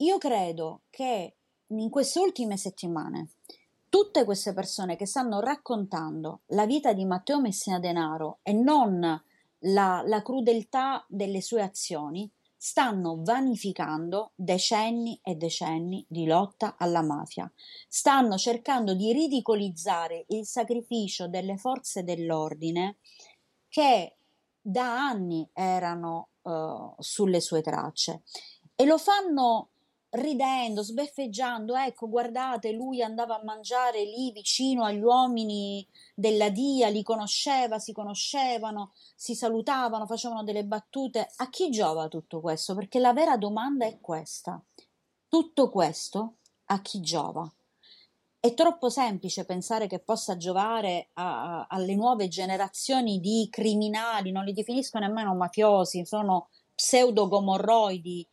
io 0.00 0.18
credo 0.18 0.82
che 0.90 1.34
in 1.66 1.90
queste 1.90 2.18
ultime 2.18 2.56
settimane 2.56 3.30
tutte 3.88 4.24
queste 4.24 4.52
persone 4.52 4.96
che 4.96 5.06
stanno 5.06 5.40
raccontando 5.40 6.42
la 6.48 6.64
vita 6.64 6.92
di 6.92 7.04
Matteo 7.04 7.40
Messina 7.40 7.78
Denaro 7.78 8.38
e 8.42 8.52
non 8.52 9.00
la, 9.64 10.02
la 10.04 10.22
crudeltà 10.22 11.04
delle 11.08 11.40
sue 11.40 11.62
azioni 11.62 12.30
stanno 12.56 13.22
vanificando 13.22 14.32
decenni 14.34 15.18
e 15.22 15.34
decenni 15.34 16.04
di 16.08 16.26
lotta 16.26 16.76
alla 16.78 17.02
mafia, 17.02 17.50
stanno 17.88 18.36
cercando 18.36 18.94
di 18.94 19.12
ridicolizzare 19.12 20.26
il 20.28 20.46
sacrificio 20.46 21.26
delle 21.26 21.56
forze 21.56 22.04
dell'ordine 22.04 22.98
che 23.68 24.16
da 24.60 25.06
anni 25.08 25.48
erano 25.54 26.28
uh, 26.42 26.94
sulle 26.98 27.40
sue 27.40 27.62
tracce. 27.62 28.22
E 28.74 28.84
lo 28.84 28.98
fanno 28.98 29.69
ridendo, 30.10 30.82
sbeffeggiando, 30.82 31.76
ecco, 31.76 32.08
guardate, 32.08 32.72
lui 32.72 33.02
andava 33.02 33.38
a 33.38 33.44
mangiare 33.44 34.04
lì 34.04 34.32
vicino 34.32 34.84
agli 34.84 35.02
uomini 35.02 35.86
della 36.14 36.50
Dia, 36.50 36.88
li 36.88 37.02
conosceva, 37.02 37.78
si 37.78 37.92
conoscevano, 37.92 38.92
si 39.14 39.34
salutavano, 39.34 40.06
facevano 40.06 40.42
delle 40.42 40.64
battute. 40.64 41.30
A 41.36 41.48
chi 41.48 41.70
giova 41.70 42.08
tutto 42.08 42.40
questo? 42.40 42.74
Perché 42.74 42.98
la 42.98 43.12
vera 43.12 43.36
domanda 43.36 43.86
è 43.86 43.98
questa. 44.00 44.60
Tutto 45.28 45.70
questo 45.70 46.34
a 46.66 46.80
chi 46.80 47.00
giova? 47.00 47.50
È 48.42 48.54
troppo 48.54 48.88
semplice 48.88 49.44
pensare 49.44 49.86
che 49.86 49.98
possa 49.98 50.36
giovare 50.36 51.10
a, 51.12 51.58
a, 51.58 51.66
alle 51.68 51.94
nuove 51.94 52.26
generazioni 52.26 53.20
di 53.20 53.46
criminali, 53.50 54.32
non 54.32 54.44
li 54.44 54.54
definisco 54.54 54.98
nemmeno 54.98 55.34
mafiosi, 55.34 56.06
sono 56.06 56.48
pseudo-gomorroidi, 56.74 58.26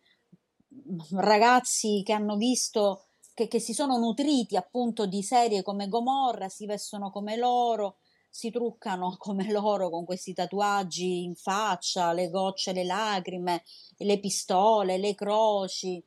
ragazzi 1.11 2.01
che 2.03 2.13
hanno 2.13 2.35
visto, 2.35 3.05
che, 3.33 3.47
che 3.47 3.59
si 3.59 3.73
sono 3.73 3.97
nutriti 3.97 4.55
appunto 4.55 5.05
di 5.05 5.21
serie 5.23 5.63
come 5.63 5.87
Gomorra, 5.87 6.49
si 6.49 6.65
vestono 6.65 7.11
come 7.11 7.35
loro, 7.35 7.97
si 8.29 8.51
truccano 8.51 9.15
come 9.19 9.51
loro 9.51 9.89
con 9.89 10.05
questi 10.05 10.33
tatuaggi 10.33 11.23
in 11.23 11.35
faccia, 11.35 12.13
le 12.13 12.29
gocce, 12.29 12.73
le 12.73 12.83
lacrime, 12.83 13.63
le 13.97 14.19
pistole, 14.19 14.97
le 14.97 15.15
croci. 15.15 16.03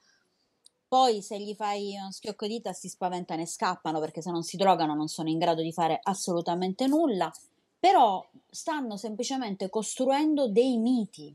Poi 0.86 1.22
se 1.22 1.38
gli 1.38 1.54
fai 1.54 1.96
uno 1.96 2.10
schiocco 2.10 2.46
di 2.46 2.54
dita 2.54 2.72
si 2.72 2.88
spaventano 2.88 3.42
e 3.42 3.46
scappano 3.46 4.00
perché 4.00 4.22
se 4.22 4.30
non 4.30 4.42
si 4.42 4.56
drogano 4.56 4.94
non 4.94 5.06
sono 5.06 5.28
in 5.28 5.38
grado 5.38 5.62
di 5.62 5.72
fare 5.72 6.00
assolutamente 6.02 6.88
nulla, 6.88 7.32
però 7.78 8.24
stanno 8.48 8.96
semplicemente 8.96 9.70
costruendo 9.70 10.48
dei 10.48 10.78
miti 10.78 11.34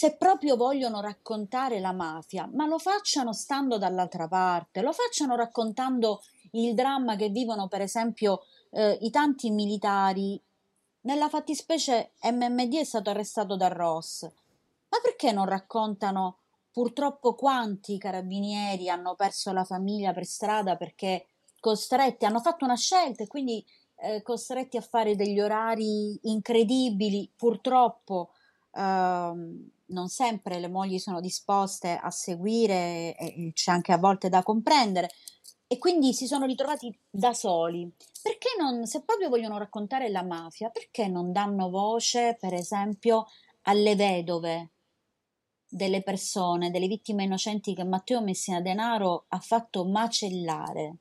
se 0.00 0.16
proprio 0.16 0.56
vogliono 0.56 1.02
raccontare 1.02 1.78
la 1.78 1.92
mafia, 1.92 2.48
ma 2.54 2.64
lo 2.64 2.78
facciano 2.78 3.34
stando 3.34 3.76
dall'altra 3.76 4.28
parte, 4.28 4.80
lo 4.80 4.92
facciano 4.92 5.36
raccontando 5.36 6.22
il 6.52 6.72
dramma 6.72 7.16
che 7.16 7.28
vivono, 7.28 7.68
per 7.68 7.82
esempio, 7.82 8.40
eh, 8.70 8.96
i 9.02 9.10
tanti 9.10 9.50
militari. 9.50 10.40
Nella 11.02 11.28
fattispecie 11.28 12.12
MMD 12.22 12.76
è 12.76 12.84
stato 12.84 13.10
arrestato 13.10 13.58
da 13.58 13.68
Ross. 13.68 14.22
Ma 14.22 14.98
perché 15.02 15.32
non 15.32 15.44
raccontano 15.44 16.38
purtroppo 16.72 17.34
quanti 17.34 17.98
carabinieri 17.98 18.88
hanno 18.88 19.14
perso 19.16 19.52
la 19.52 19.64
famiglia 19.64 20.14
per 20.14 20.24
strada 20.24 20.76
perché 20.76 21.26
costretti, 21.60 22.24
hanno 22.24 22.40
fatto 22.40 22.64
una 22.64 22.74
scelta 22.74 23.22
e 23.22 23.26
quindi 23.26 23.62
eh, 23.96 24.22
costretti 24.22 24.78
a 24.78 24.80
fare 24.80 25.14
degli 25.14 25.38
orari 25.38 26.18
incredibili, 26.22 27.30
purtroppo. 27.36 28.30
Ehm, 28.72 29.70
non 29.90 30.08
sempre 30.08 30.58
le 30.58 30.68
mogli 30.68 30.98
sono 30.98 31.20
disposte 31.20 31.96
a 31.96 32.10
seguire 32.10 33.16
e 33.16 33.52
c'è 33.54 33.70
anche 33.70 33.92
a 33.92 33.98
volte 33.98 34.28
da 34.28 34.42
comprendere 34.42 35.10
e 35.72 35.78
quindi 35.78 36.12
si 36.12 36.26
sono 36.26 36.46
ritrovati 36.46 36.92
da 37.08 37.32
soli. 37.32 37.88
Perché 38.20 38.48
non, 38.58 38.86
se 38.86 39.04
proprio 39.04 39.28
vogliono 39.28 39.56
raccontare 39.56 40.08
la 40.08 40.24
mafia, 40.24 40.68
perché 40.68 41.06
non 41.06 41.30
danno 41.30 41.70
voce, 41.70 42.36
per 42.40 42.54
esempio, 42.54 43.28
alle 43.62 43.94
vedove 43.94 44.70
delle 45.68 46.02
persone, 46.02 46.72
delle 46.72 46.88
vittime 46.88 47.22
innocenti 47.22 47.72
che 47.72 47.84
Matteo 47.84 48.20
Messina 48.20 48.60
Denaro 48.60 49.26
ha 49.28 49.38
fatto 49.38 49.86
macellare? 49.86 50.96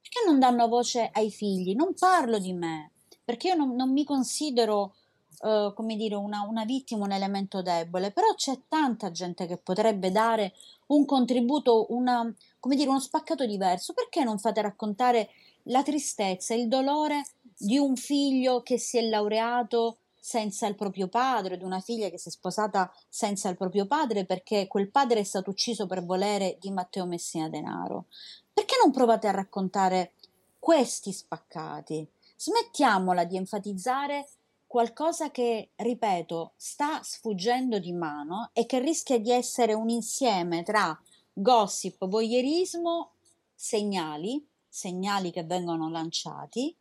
Perché 0.00 0.26
non 0.26 0.40
danno 0.40 0.66
voce 0.66 1.08
ai 1.12 1.30
figli? 1.30 1.74
Non 1.76 1.94
parlo 1.94 2.40
di 2.40 2.52
me, 2.52 2.90
perché 3.24 3.48
io 3.48 3.54
non, 3.54 3.76
non 3.76 3.92
mi 3.92 4.02
considero 4.02 4.96
uh, 5.40 5.72
come 5.74 5.96
dire, 5.96 6.14
una, 6.14 6.42
una 6.48 6.64
vittima, 6.64 7.04
un 7.04 7.12
elemento 7.12 7.62
debole, 7.62 8.10
però 8.10 8.34
c'è 8.34 8.60
tanta 8.68 9.10
gente 9.10 9.46
che 9.46 9.56
potrebbe 9.56 10.10
dare 10.10 10.52
un 10.88 11.04
contributo, 11.04 11.86
una, 11.90 12.32
come 12.58 12.76
dire, 12.76 12.88
uno 12.88 13.00
spaccato 13.00 13.46
diverso. 13.46 13.92
Perché 13.92 14.24
non 14.24 14.38
fate 14.38 14.62
raccontare 14.62 15.30
la 15.64 15.82
tristezza, 15.82 16.54
il 16.54 16.68
dolore 16.68 17.24
di 17.56 17.78
un 17.78 17.96
figlio 17.96 18.62
che 18.62 18.78
si 18.78 18.98
è 18.98 19.02
laureato 19.02 19.98
senza 20.20 20.66
il 20.66 20.74
proprio 20.74 21.08
padre, 21.08 21.56
di 21.56 21.64
una 21.64 21.80
figlia 21.80 22.10
che 22.10 22.18
si 22.18 22.28
è 22.28 22.30
sposata 22.32 22.92
senza 23.08 23.48
il 23.48 23.56
proprio 23.56 23.86
padre 23.86 24.26
perché 24.26 24.66
quel 24.66 24.90
padre 24.90 25.20
è 25.20 25.24
stato 25.24 25.50
ucciso 25.50 25.86
per 25.86 26.04
volere 26.04 26.58
di 26.60 26.70
Matteo 26.70 27.06
Messina 27.06 27.48
Denaro. 27.48 28.06
Perché 28.52 28.76
non 28.82 28.92
provate 28.92 29.28
a 29.28 29.32
raccontare 29.32 30.12
questi 30.58 31.12
spaccati? 31.12 32.06
Smettiamola 32.36 33.24
di 33.24 33.36
enfatizzare 33.36 34.28
qualcosa 34.70 35.32
che, 35.32 35.72
ripeto, 35.74 36.52
sta 36.54 37.02
sfuggendo 37.02 37.80
di 37.80 37.90
mano 37.90 38.50
e 38.52 38.66
che 38.66 38.78
rischia 38.78 39.18
di 39.18 39.32
essere 39.32 39.72
un 39.72 39.88
insieme 39.88 40.62
tra 40.62 40.96
gossip, 41.32 42.06
voyeurismo, 42.06 43.14
segnali, 43.52 44.48
segnali 44.68 45.32
che 45.32 45.42
vengono 45.42 45.90
lanciati 45.90 46.72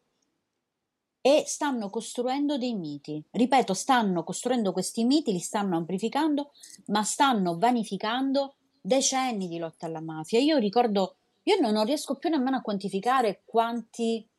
e 1.20 1.44
stanno 1.48 1.90
costruendo 1.90 2.60
dei 2.60 2.76
miti. 2.76 3.26
Ripeto, 3.32 3.74
stanno 3.74 4.24
costruendo 4.24 4.72
questi 4.72 5.04
miti, 5.04 5.32
li 5.32 5.40
stanno 5.40 5.76
amplificando, 5.76 6.52
ma 6.90 7.02
stanno 7.02 7.58
vanificando 7.58 8.54
decenni 8.80 9.48
di 9.48 9.58
lotta 9.58 9.88
alla 9.88 10.00
mafia. 10.00 10.38
Io 10.40 10.58
ricordo, 10.58 11.16
io 11.42 11.60
non, 11.60 11.84
riesco 11.86 12.18
più 12.18 12.30
nemmeno 12.30 12.58
a 12.58 12.62
quantificare 12.62 13.42
quanti 13.46 14.30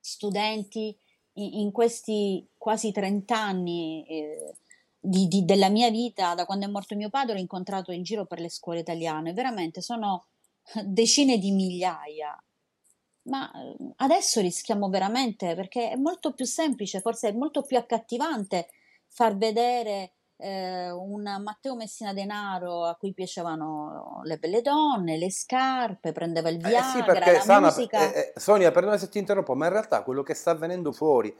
studenti 0.00 0.98
in, 1.34 1.72
questi 1.72 2.46
quasi 2.56 2.92
30 2.92 3.36
anni 3.36 4.04
eh, 4.06 4.54
di, 4.98 5.28
di, 5.28 5.44
della 5.44 5.68
mia 5.68 5.90
vita, 5.90 6.34
da 6.34 6.46
quando 6.46 6.66
è 6.66 6.68
morto 6.68 6.96
mio 6.96 7.10
padre, 7.10 7.36
ho 7.36 7.40
incontrato 7.40 7.92
in 7.92 8.02
giro 8.02 8.26
per 8.26 8.40
le 8.40 8.48
scuole 8.48 8.80
italiane. 8.80 9.32
Veramente 9.32 9.80
sono 9.80 10.26
decine 10.84 11.38
di 11.38 11.50
migliaia 11.50 12.38
ma 13.24 13.50
uhm, 13.54 13.92
adesso 13.96 14.40
rischiamo 14.40 14.88
veramente 14.88 15.54
perché 15.54 15.90
è 15.90 15.96
molto 15.96 16.32
più 16.32 16.44
semplice, 16.44 17.00
forse 17.00 17.28
è 17.28 17.32
molto 17.32 17.62
più 17.62 17.76
accattivante 17.76 18.68
far 19.06 19.36
vedere 19.36 20.12
eh, 20.44 20.90
un 20.90 21.22
Matteo 21.42 21.74
Messina 21.74 22.12
Denaro 22.12 22.84
a 22.84 22.96
cui 22.96 23.14
piacevano 23.14 24.20
le 24.24 24.36
belle 24.36 24.60
donne, 24.60 25.16
le 25.16 25.30
scarpe, 25.30 26.12
prendeva 26.12 26.50
il 26.50 26.58
Viagra, 26.58 26.80
eh 26.80 26.98
sì, 26.98 27.02
perché, 27.02 27.32
la 27.32 27.40
Sana, 27.40 27.66
musica. 27.68 28.12
Eh, 28.12 28.18
eh, 28.18 28.32
Sonia, 28.38 28.70
perdona 28.70 28.98
se 28.98 29.08
ti 29.08 29.18
interrompo, 29.18 29.54
ma 29.54 29.66
in 29.66 29.72
realtà 29.72 30.02
quello 30.02 30.22
che 30.22 30.34
sta 30.34 30.50
avvenendo 30.50 30.92
fuori 30.92 31.34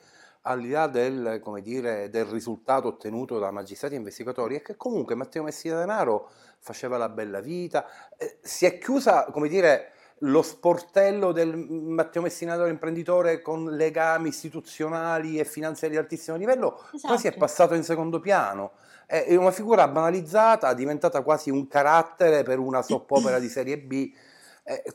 al 0.46 0.60
di 0.60 0.70
là 0.70 0.86
del, 0.86 1.42
dire, 1.62 2.08
del, 2.08 2.24
risultato 2.24 2.88
ottenuto 2.88 3.38
da 3.38 3.50
magistrati 3.50 3.94
e 3.94 3.98
investigatori, 3.98 4.56
è 4.56 4.62
che 4.62 4.76
comunque 4.76 5.14
Matteo 5.14 5.42
Messina 5.42 5.78
Denaro 5.78 6.30
faceva 6.58 6.96
la 6.96 7.10
bella 7.10 7.40
vita, 7.40 7.86
eh, 8.16 8.38
si 8.40 8.64
è 8.64 8.78
chiusa, 8.78 9.26
come 9.30 9.48
dire, 9.48 9.92
lo 10.18 10.42
sportello 10.42 11.32
del 11.32 11.56
Matteo 11.56 12.22
Messinato 12.22 12.66
imprenditore 12.66 13.42
con 13.42 13.64
legami 13.76 14.28
istituzionali 14.28 15.38
e 15.38 15.44
finanziari 15.44 15.94
di 15.94 15.98
altissimo 15.98 16.36
livello 16.36 16.76
esatto. 16.92 17.06
quasi 17.06 17.26
è 17.26 17.28
esatto. 17.30 17.38
passato 17.44 17.74
in 17.74 17.82
secondo 17.82 18.20
piano. 18.20 18.72
È 19.06 19.34
una 19.36 19.50
figura 19.50 19.86
banalizzata, 19.86 20.72
diventata 20.72 21.22
quasi 21.22 21.50
un 21.50 21.68
carattere 21.68 22.42
per 22.42 22.58
una 22.58 22.80
soppopera 22.80 23.38
di 23.38 23.48
serie 23.48 23.78
B. 23.78 24.10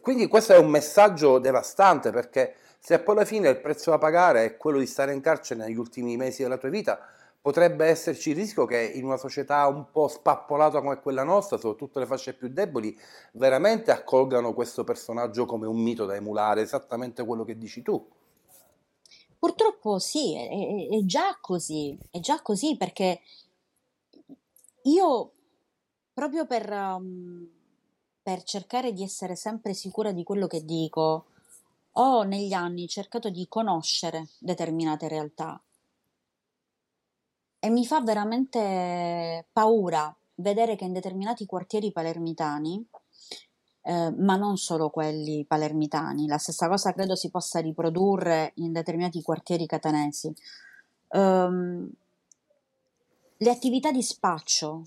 quindi 0.01 0.27
questo 0.27 0.53
è 0.53 0.57
un 0.57 0.69
messaggio 0.69 1.37
devastante 1.37 2.09
perché 2.09 2.55
se 2.79 2.99
poi 2.99 3.15
alla 3.15 3.25
fine 3.25 3.49
il 3.49 3.59
prezzo 3.59 3.91
da 3.91 3.97
pagare 3.97 4.45
è 4.45 4.57
quello 4.57 4.79
di 4.79 4.87
stare 4.87 5.13
in 5.13 5.21
carcere 5.21 5.63
negli 5.63 5.77
ultimi 5.77 6.17
mesi 6.17 6.41
della 6.41 6.57
tua 6.57 6.69
vita, 6.69 6.99
potrebbe 7.41 7.85
esserci 7.85 8.31
il 8.31 8.35
rischio 8.35 8.65
che 8.65 8.79
in 8.79 9.05
una 9.05 9.17
società 9.17 9.65
un 9.67 9.91
po' 9.91 10.07
spappolata 10.07 10.81
come 10.81 10.99
quella 10.99 11.23
nostra, 11.23 11.57
soprattutto 11.57 11.99
le 11.99 12.05
fasce 12.05 12.33
più 12.33 12.49
deboli, 12.49 12.97
veramente 13.33 13.91
accolgano 13.91 14.53
questo 14.53 14.83
personaggio 14.83 15.45
come 15.45 15.65
un 15.65 15.81
mito 15.81 16.05
da 16.05 16.15
emulare, 16.15 16.61
esattamente 16.61 17.25
quello 17.25 17.43
che 17.43 17.57
dici 17.57 17.81
tu. 17.81 18.05
Purtroppo 19.37 19.99
sì, 19.99 20.35
è, 20.35 20.97
è 20.97 21.05
già 21.05 21.37
così, 21.39 21.97
è 22.11 22.19
già 22.19 22.41
così 22.41 22.75
perché 22.75 23.21
io 24.83 25.31
proprio 26.13 26.45
per, 26.45 26.69
um, 26.69 27.47
per 28.21 28.43
cercare 28.43 28.91
di 28.91 29.01
essere 29.01 29.37
sempre 29.37 29.73
sicura 29.73 30.11
di 30.11 30.23
quello 30.23 30.47
che 30.47 30.65
dico, 30.65 31.27
ho 31.93 32.23
negli 32.23 32.51
anni 32.51 32.87
cercato 32.87 33.29
di 33.29 33.47
conoscere 33.47 34.27
determinate 34.39 35.07
realtà 35.07 35.61
e 37.59 37.69
mi 37.69 37.85
fa 37.85 38.01
veramente 38.01 39.47
paura 39.51 40.15
vedere 40.35 40.75
che 40.75 40.85
in 40.85 40.93
determinati 40.93 41.45
quartieri 41.45 41.91
palermitani, 41.91 42.85
eh, 43.81 44.11
ma 44.17 44.35
non 44.37 44.57
solo 44.57 44.89
quelli 44.89 45.45
palermitani, 45.45 46.27
la 46.27 46.37
stessa 46.37 46.67
cosa 46.69 46.93
credo 46.93 47.15
si 47.15 47.29
possa 47.29 47.59
riprodurre 47.59 48.53
in 48.55 48.71
determinati 48.71 49.21
quartieri 49.21 49.65
catanesi, 49.65 50.33
ehm, 51.09 51.89
le 53.41 53.49
attività 53.49 53.91
di 53.91 54.01
spaccio 54.01 54.83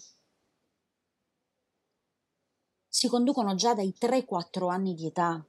si 2.89 3.09
conducono 3.09 3.55
già 3.55 3.75
dai 3.75 3.95
3-4 3.97 4.69
anni 4.69 4.95
di 4.95 5.07
età. 5.07 5.43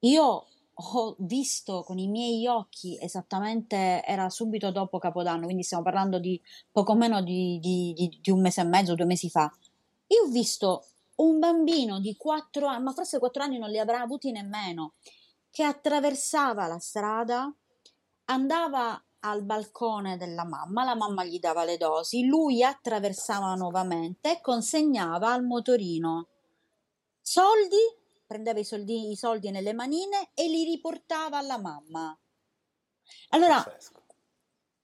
Io 0.00 0.46
ho 0.80 1.16
visto 1.18 1.82
con 1.82 1.98
i 1.98 2.06
miei 2.06 2.46
occhi 2.46 2.96
esattamente, 3.00 4.02
era 4.04 4.28
subito 4.30 4.70
dopo 4.70 4.98
Capodanno, 4.98 5.44
quindi 5.44 5.64
stiamo 5.64 5.82
parlando 5.82 6.18
di 6.18 6.40
poco 6.70 6.94
meno 6.94 7.20
di, 7.22 7.58
di, 7.58 7.92
di, 7.96 8.18
di 8.20 8.30
un 8.30 8.40
mese 8.40 8.60
e 8.60 8.64
mezzo, 8.64 8.94
due 8.94 9.04
mesi 9.04 9.28
fa. 9.28 9.52
Io 10.08 10.22
ho 10.22 10.28
visto 10.28 10.86
un 11.16 11.38
bambino 11.40 11.98
di 11.98 12.16
quattro 12.16 12.66
anni, 12.68 12.84
ma 12.84 12.92
forse 12.92 13.18
quattro 13.18 13.42
anni 13.42 13.58
non 13.58 13.70
li 13.70 13.78
avrà 13.78 14.00
avuti 14.00 14.30
nemmeno, 14.30 14.94
che 15.50 15.64
attraversava 15.64 16.66
la 16.68 16.78
strada, 16.78 17.52
andava 18.26 19.02
al 19.20 19.42
balcone 19.42 20.16
della 20.16 20.44
mamma, 20.44 20.84
la 20.84 20.94
mamma 20.94 21.24
gli 21.24 21.40
dava 21.40 21.64
le 21.64 21.76
dosi, 21.76 22.24
lui 22.24 22.62
attraversava 22.62 23.54
nuovamente 23.54 24.36
e 24.36 24.40
consegnava 24.40 25.32
al 25.32 25.44
motorino 25.44 26.28
soldi 27.20 27.76
prendeva 28.28 28.60
i 28.60 28.64
soldi, 28.64 29.10
i 29.10 29.16
soldi 29.16 29.50
nelle 29.50 29.72
manine 29.72 30.30
e 30.34 30.48
li 30.48 30.62
riportava 30.64 31.38
alla 31.38 31.58
mamma. 31.58 32.16
Allora, 33.30 33.64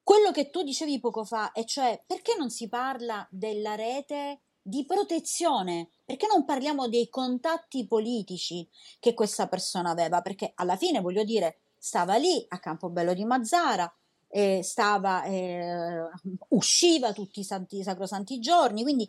quello 0.02 0.32
che 0.32 0.48
tu 0.48 0.62
dicevi 0.62 0.98
poco 0.98 1.24
fa, 1.24 1.52
e 1.52 1.66
cioè 1.66 2.02
perché 2.06 2.34
non 2.36 2.48
si 2.50 2.68
parla 2.68 3.26
della 3.30 3.74
rete 3.74 4.40
di 4.62 4.86
protezione? 4.86 5.90
Perché 6.06 6.26
non 6.26 6.46
parliamo 6.46 6.88
dei 6.88 7.10
contatti 7.10 7.86
politici 7.86 8.66
che 8.98 9.12
questa 9.12 9.46
persona 9.46 9.90
aveva? 9.90 10.22
Perché 10.22 10.52
alla 10.54 10.76
fine, 10.76 11.02
voglio 11.02 11.22
dire, 11.22 11.58
stava 11.76 12.16
lì 12.16 12.42
a 12.48 12.58
Campobello 12.58 13.12
di 13.12 13.26
Mazzara, 13.26 13.94
eh, 14.28 14.62
stava, 14.62 15.22
eh, 15.24 16.08
usciva 16.48 17.12
tutti 17.12 17.40
i 17.40 17.44
santi, 17.44 17.82
sacrosanti 17.82 18.40
giorni, 18.40 18.82
quindi 18.82 19.08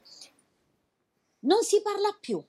non 1.39 1.63
si 1.63 1.81
parla 1.81 2.15
più 2.19 2.43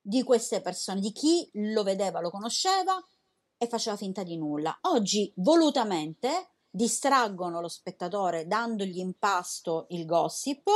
di 0.00 0.22
queste 0.22 0.60
persone, 0.60 1.00
di 1.00 1.12
chi 1.12 1.48
lo 1.52 1.82
vedeva, 1.82 2.20
lo 2.20 2.30
conosceva 2.30 3.02
e 3.56 3.66
faceva 3.66 3.96
finta 3.96 4.22
di 4.22 4.36
nulla. 4.36 4.78
Oggi 4.82 5.32
volutamente 5.36 6.50
distraggono 6.70 7.60
lo 7.60 7.68
spettatore 7.68 8.46
dandogli 8.46 8.98
in 8.98 9.14
pasto 9.18 9.86
il 9.90 10.04
gossip, 10.04 10.68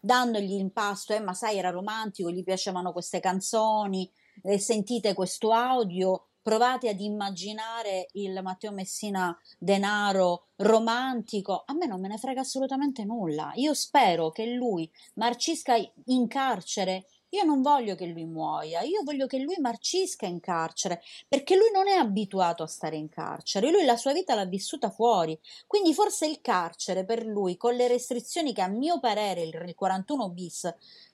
dandogli 0.00 0.52
in 0.52 0.72
pasto, 0.72 1.12
eh 1.12 1.20
ma 1.20 1.34
sai 1.34 1.58
era 1.58 1.70
romantico, 1.70 2.30
gli 2.30 2.42
piacevano 2.42 2.92
queste 2.92 3.20
canzoni, 3.20 4.10
eh, 4.42 4.58
sentite 4.58 5.12
questo 5.12 5.52
audio, 5.52 6.26
provate 6.42 6.88
ad 6.88 7.00
immaginare 7.00 8.08
il 8.12 8.40
Matteo 8.42 8.72
Messina 8.72 9.36
denaro 9.58 10.46
romantico, 10.56 11.64
a 11.66 11.74
me 11.74 11.86
non 11.86 12.00
me 12.00 12.08
ne 12.08 12.16
frega 12.16 12.40
assolutamente 12.40 13.04
nulla. 13.04 13.52
Io 13.56 13.74
spero 13.74 14.30
che 14.30 14.46
lui 14.46 14.90
marcisca 15.14 15.76
in 16.06 16.26
carcere 16.26 17.06
io 17.30 17.44
non 17.44 17.62
voglio 17.62 17.94
che 17.94 18.06
lui 18.06 18.24
muoia, 18.24 18.82
io 18.82 19.02
voglio 19.04 19.26
che 19.26 19.38
lui 19.38 19.56
marcisca 19.58 20.26
in 20.26 20.40
carcere, 20.40 21.02
perché 21.28 21.56
lui 21.56 21.70
non 21.72 21.88
è 21.88 21.94
abituato 21.94 22.62
a 22.62 22.66
stare 22.66 22.96
in 22.96 23.08
carcere, 23.08 23.70
lui 23.70 23.84
la 23.84 23.96
sua 23.96 24.12
vita 24.12 24.34
l'ha 24.34 24.46
vissuta 24.46 24.90
fuori, 24.90 25.38
quindi 25.66 25.94
forse 25.94 26.26
il 26.26 26.40
carcere 26.40 27.04
per 27.04 27.24
lui, 27.24 27.56
con 27.56 27.74
le 27.74 27.88
restrizioni 27.88 28.52
che 28.52 28.62
a 28.62 28.68
mio 28.68 29.00
parere 29.00 29.42
il 29.42 29.74
41 29.74 30.30
bis, 30.30 30.64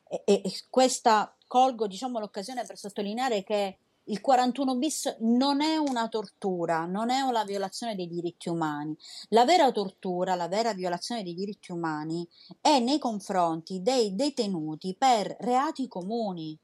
e, 0.09 0.23
e, 0.25 0.43
questa 0.71 1.35
colgo 1.49 1.87
diciamo 1.87 2.19
l'occasione 2.19 2.65
per 2.65 2.79
sottolineare 2.79 3.43
che 3.43 3.79
il 4.09 4.21
41 4.21 4.77
bis 4.77 5.17
non 5.21 5.61
è 5.61 5.77
una 5.77 6.09
tortura, 6.09 6.85
non 6.85 7.11
è 7.11 7.21
una 7.21 7.45
violazione 7.45 7.97
dei 7.97 8.07
diritti 8.07 8.49
umani. 8.49 8.97
La 9.31 9.45
vera 9.45 9.73
tortura, 9.73 10.35
la 10.35 10.49
vera 10.49 10.75
violazione 10.75 11.23
dei 11.23 11.35
diritti 11.35 11.73
umani 11.73 12.27
è 12.61 12.79
nei 12.79 12.99
confronti 12.99 13.83
dei 13.83 14.15
detenuti 14.15 14.95
per 14.97 15.37
reati 15.41 15.89
comuni. 15.89 16.57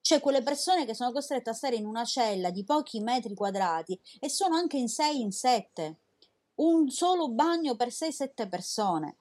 Cioè 0.00 0.20
quelle 0.20 0.42
persone 0.42 0.86
che 0.86 0.94
sono 0.94 1.12
costrette 1.12 1.50
a 1.50 1.54
stare 1.54 1.76
in 1.76 1.86
una 1.86 2.04
cella 2.04 2.50
di 2.50 2.64
pochi 2.64 3.00
metri 3.00 3.34
quadrati 3.34 3.98
e 4.18 4.28
sono 4.28 4.54
anche 4.54 4.76
in 4.76 4.88
6 4.88 5.20
in 5.20 5.32
7. 5.32 5.98
Un 6.60 6.88
solo 6.90 7.30
bagno 7.30 7.74
per 7.74 7.88
6-7 7.88 8.48
persone. 8.48 9.16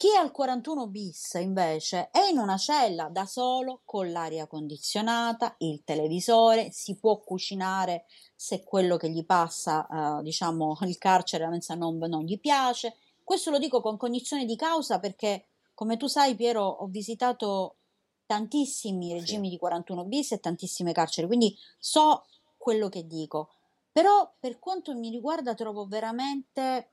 Chi 0.00 0.08
è 0.12 0.16
al 0.16 0.30
41 0.30 0.86
bis 0.86 1.34
invece 1.34 2.08
è 2.10 2.22
in 2.30 2.38
una 2.38 2.56
cella 2.56 3.10
da 3.10 3.26
solo 3.26 3.82
con 3.84 4.10
l'aria 4.10 4.46
condizionata, 4.46 5.56
il 5.58 5.84
televisore, 5.84 6.70
si 6.72 6.96
può 6.96 7.18
cucinare 7.18 8.06
se 8.34 8.64
quello 8.64 8.96
che 8.96 9.10
gli 9.10 9.26
passa, 9.26 9.86
eh, 10.20 10.22
diciamo, 10.22 10.78
il 10.88 10.96
carcere, 10.96 11.44
la 11.44 11.50
mensa 11.50 11.74
non, 11.74 11.98
non 11.98 12.24
gli 12.24 12.40
piace. 12.40 12.96
Questo 13.22 13.50
lo 13.50 13.58
dico 13.58 13.82
con 13.82 13.98
cognizione 13.98 14.46
di 14.46 14.56
causa 14.56 14.98
perché, 15.00 15.48
come 15.74 15.98
tu 15.98 16.06
sai, 16.06 16.34
Piero, 16.34 16.64
ho 16.64 16.86
visitato 16.86 17.76
tantissimi 18.24 19.12
regimi 19.12 19.48
sì. 19.48 19.52
di 19.52 19.58
41 19.58 20.04
bis 20.04 20.32
e 20.32 20.40
tantissime 20.40 20.92
carceri, 20.92 21.26
quindi 21.26 21.54
so 21.78 22.24
quello 22.56 22.88
che 22.88 23.06
dico. 23.06 23.50
Però 23.92 24.32
per 24.40 24.60
quanto 24.60 24.94
mi 24.94 25.10
riguarda 25.10 25.52
trovo 25.52 25.84
veramente 25.84 26.92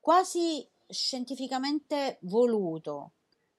quasi 0.00 0.68
scientificamente 0.90 2.18
voluto, 2.22 3.12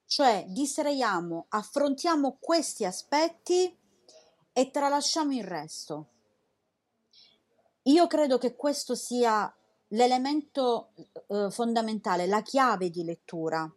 cioè 0.05 0.45
distraiamo, 0.47 1.45
affrontiamo 1.49 2.37
questi 2.39 2.85
aspetti 2.85 3.77
e 4.53 4.71
tralasciamo 4.71 5.33
il 5.33 5.43
resto. 5.43 6.07
Io 7.83 8.07
credo 8.07 8.37
che 8.37 8.55
questo 8.55 8.95
sia 8.95 9.53
l'elemento 9.89 10.91
eh, 11.27 11.49
fondamentale, 11.49 12.27
la 12.27 12.41
chiave 12.41 12.89
di 12.89 13.03
lettura 13.03 13.69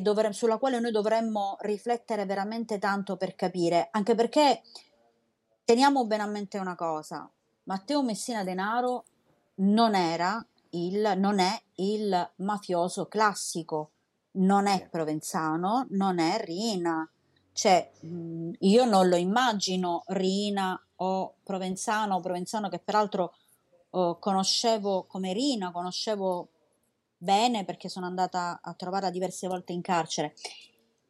dovre- 0.00 0.32
sulla 0.32 0.58
quale 0.58 0.80
noi 0.80 0.90
dovremmo 0.90 1.56
riflettere 1.60 2.24
veramente 2.24 2.78
tanto 2.78 3.16
per 3.16 3.34
capire, 3.34 3.88
anche 3.92 4.14
perché 4.14 4.62
teniamo 5.64 6.06
bene 6.06 6.22
a 6.22 6.26
mente 6.26 6.58
una 6.58 6.74
cosa, 6.74 7.30
Matteo 7.64 8.02
Messina 8.02 8.44
Denaro 8.44 9.04
non 9.56 9.94
era 9.94 10.44
il, 10.74 11.14
non 11.16 11.38
è 11.38 11.60
il 11.76 12.32
mafioso 12.36 13.06
classico, 13.06 13.90
non 14.32 14.66
è 14.66 14.88
provenzano, 14.88 15.86
non 15.90 16.18
è 16.18 16.38
Rina. 16.44 17.08
Cioè, 17.52 17.90
mh, 18.00 18.50
io 18.60 18.84
non 18.84 19.08
lo 19.08 19.16
immagino 19.16 20.04
Rina 20.08 20.80
o 20.96 21.36
provenzano, 21.42 22.20
provenzano 22.20 22.68
che 22.68 22.78
peraltro 22.78 23.34
oh, 23.90 24.18
conoscevo 24.18 25.04
come 25.04 25.32
Rina, 25.32 25.70
conoscevo 25.70 26.48
bene 27.16 27.64
perché 27.64 27.88
sono 27.88 28.06
andata 28.06 28.60
a 28.62 28.74
trovarla 28.74 29.10
diverse 29.10 29.46
volte 29.48 29.72
in 29.72 29.80
carcere. 29.82 30.34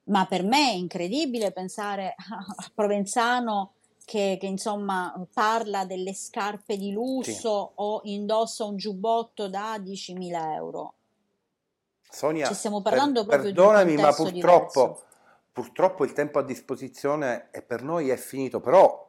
Ma 0.04 0.26
per 0.26 0.42
me 0.42 0.70
è 0.70 0.74
incredibile 0.74 1.52
pensare 1.52 2.14
a 2.16 2.70
Provenzano 2.74 3.73
che, 4.04 4.36
che, 4.38 4.46
insomma 4.46 5.14
parla 5.32 5.84
delle 5.84 6.14
scarpe 6.14 6.76
di 6.76 6.92
lusso 6.92 7.66
sì. 7.68 7.72
o 7.76 8.00
indossa 8.04 8.64
un 8.64 8.76
giubbotto 8.76 9.48
da 9.48 9.76
10.000 9.78 10.54
euro. 10.54 10.94
Sonia, 12.10 12.46
Ci 12.46 12.54
stiamo 12.54 12.80
parlando 12.80 13.24
per, 13.24 13.40
proprio 13.40 13.52
perdonami, 13.52 13.96
di 13.96 14.02
ma 14.02 14.12
purtroppo, 14.12 15.02
purtroppo 15.52 16.04
il 16.04 16.12
tempo 16.12 16.38
a 16.38 16.44
disposizione 16.44 17.50
è 17.50 17.62
per 17.62 17.82
noi 17.82 18.10
è 18.10 18.16
finito, 18.16 18.60
però 18.60 19.04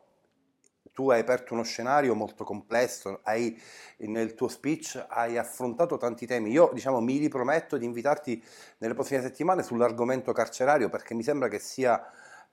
tu 0.95 1.09
hai 1.09 1.19
aperto 1.19 1.53
uno 1.53 1.63
scenario 1.63 2.15
molto 2.15 2.45
complesso, 2.45 3.19
hai, 3.23 3.61
nel 3.97 4.33
tuo 4.33 4.47
speech 4.47 5.05
hai 5.09 5.37
affrontato 5.37 5.97
tanti 5.97 6.25
temi. 6.25 6.51
Io 6.51 6.71
diciamo, 6.73 7.01
mi 7.01 7.17
riprometto 7.17 7.77
di 7.77 7.83
invitarti 7.83 8.41
nelle 8.77 8.93
prossime 8.93 9.21
settimane 9.21 9.61
sull'argomento 9.61 10.31
carcerario 10.31 10.87
perché 10.87 11.13
mi 11.13 11.21
sembra 11.21 11.49
che 11.49 11.59
sia 11.59 12.01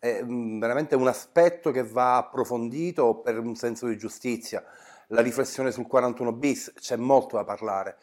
è 0.02 0.24
veramente 0.24 0.96
un 0.96 1.06
aspetto 1.06 1.70
che 1.70 1.84
va 1.84 2.16
approfondito 2.16 3.20
per 3.20 3.38
un 3.38 3.54
senso 3.54 3.86
di 3.86 3.96
giustizia. 3.96 4.64
La 5.08 5.20
riflessione 5.20 5.70
sul 5.70 5.86
41 5.86 6.32
bis, 6.32 6.72
c'è 6.74 6.96
molto 6.96 7.36
da 7.36 7.44
parlare. 7.44 7.98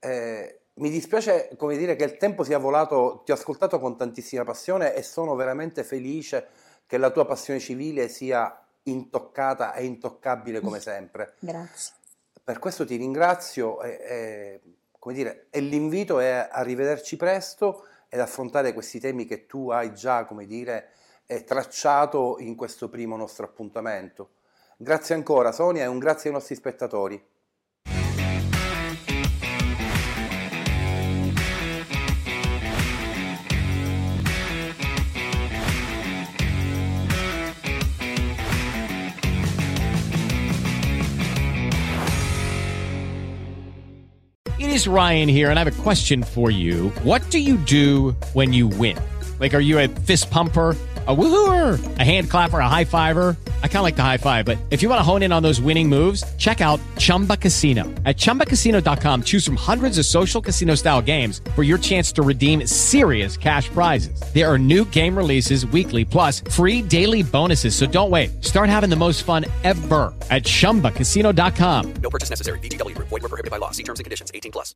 Eh, 0.00 0.62
mi 0.74 0.90
dispiace 0.90 1.50
come 1.56 1.76
dire 1.76 1.94
che 1.94 2.02
il 2.02 2.16
tempo 2.16 2.42
sia 2.42 2.58
volato, 2.58 3.22
ti 3.24 3.30
ho 3.30 3.34
ascoltato 3.34 3.78
con 3.78 3.96
tantissima 3.96 4.42
passione 4.42 4.92
e 4.96 5.04
sono 5.04 5.36
veramente 5.36 5.84
felice 5.84 6.48
che 6.84 6.98
la 6.98 7.10
tua 7.10 7.24
passione 7.24 7.60
civile 7.60 8.08
sia 8.08 8.66
intoccata 8.82 9.74
e 9.74 9.84
intoccabile 9.84 10.58
come 10.58 10.80
sempre. 10.82 11.34
Grazie. 11.38 11.94
Per 12.42 12.58
questo 12.58 12.84
ti 12.84 12.96
ringrazio 12.96 13.80
e, 13.82 13.90
e, 14.00 14.60
come 14.98 15.14
dire, 15.14 15.46
e 15.50 15.60
l'invito 15.60 16.18
è 16.18 16.48
a 16.50 16.62
rivederci 16.62 17.16
presto 17.16 17.86
ed 18.08 18.18
affrontare 18.18 18.72
questi 18.72 18.98
temi 18.98 19.26
che 19.26 19.46
tu 19.46 19.70
hai 19.70 19.94
già, 19.94 20.24
come 20.24 20.44
dire, 20.44 20.90
è 21.26 21.42
tracciato 21.42 22.36
in 22.38 22.54
questo 22.54 22.88
primo 22.88 23.16
nostro 23.16 23.44
appuntamento. 23.44 24.30
Grazie 24.78 25.16
ancora 25.16 25.50
Sonia 25.50 25.82
e 25.82 25.86
un 25.86 25.98
grazie 25.98 26.30
ai 26.30 26.36
nostri 26.36 26.54
spettatori. 26.54 27.20
It 44.58 44.70
is 44.70 44.86
Ryan 44.86 45.28
here 45.28 45.48
and 45.50 45.58
I 45.58 45.64
have 45.64 45.66
a 45.66 45.82
question 45.82 46.22
for 46.22 46.50
you. 46.50 46.90
What 47.02 47.22
do 47.30 47.38
you 47.38 47.56
do 47.56 48.14
when 48.34 48.52
you 48.52 48.68
win? 48.68 48.96
Like 49.40 49.54
are 49.54 49.62
you 49.62 49.78
a 49.78 49.88
fist 49.88 50.30
pumper? 50.30 50.76
A 51.06 51.14
woohooer, 51.14 51.98
a 51.98 52.02
hand 52.02 52.30
clapper, 52.30 52.58
a 52.58 52.68
high 52.68 52.84
fiver. 52.84 53.36
I 53.62 53.68
kind 53.68 53.76
of 53.78 53.82
like 53.82 53.96
the 53.96 54.02
high 54.02 54.16
five, 54.16 54.46
but 54.46 54.56
if 54.70 54.82
you 54.82 54.88
want 54.88 54.98
to 54.98 55.02
hone 55.02 55.22
in 55.22 55.30
on 55.30 55.42
those 55.42 55.60
winning 55.60 55.88
moves, 55.88 56.24
check 56.36 56.60
out 56.60 56.80
Chumba 56.96 57.36
Casino. 57.36 57.84
At 58.04 58.16
ChumbaCasino.com, 58.16 59.22
choose 59.22 59.44
from 59.44 59.56
hundreds 59.56 59.98
of 59.98 60.06
social 60.06 60.40
casino 60.40 60.74
style 60.74 61.02
games 61.02 61.42
for 61.54 61.62
your 61.62 61.78
chance 61.78 62.10
to 62.12 62.22
redeem 62.22 62.66
serious 62.66 63.36
cash 63.36 63.68
prizes. 63.68 64.20
There 64.34 64.50
are 64.50 64.58
new 64.58 64.84
game 64.86 65.16
releases 65.16 65.66
weekly, 65.66 66.04
plus 66.04 66.40
free 66.40 66.82
daily 66.82 67.22
bonuses. 67.22 67.76
So 67.76 67.86
don't 67.86 68.10
wait. 68.10 68.42
Start 68.44 68.68
having 68.68 68.90
the 68.90 68.96
most 68.96 69.22
fun 69.22 69.44
ever 69.62 70.12
at 70.30 70.42
ChumbaCasino.com. 70.42 71.94
No 72.02 72.10
purchase 72.10 72.30
necessary. 72.30 72.58
VGW. 72.60 72.98
Void 72.98 73.10
were 73.10 73.20
prohibited 73.20 73.50
by 73.52 73.58
law. 73.58 73.70
See 73.70 73.84
terms 73.84 74.00
and 74.00 74.04
conditions. 74.04 74.30
18 74.34 74.50
plus. 74.50 74.74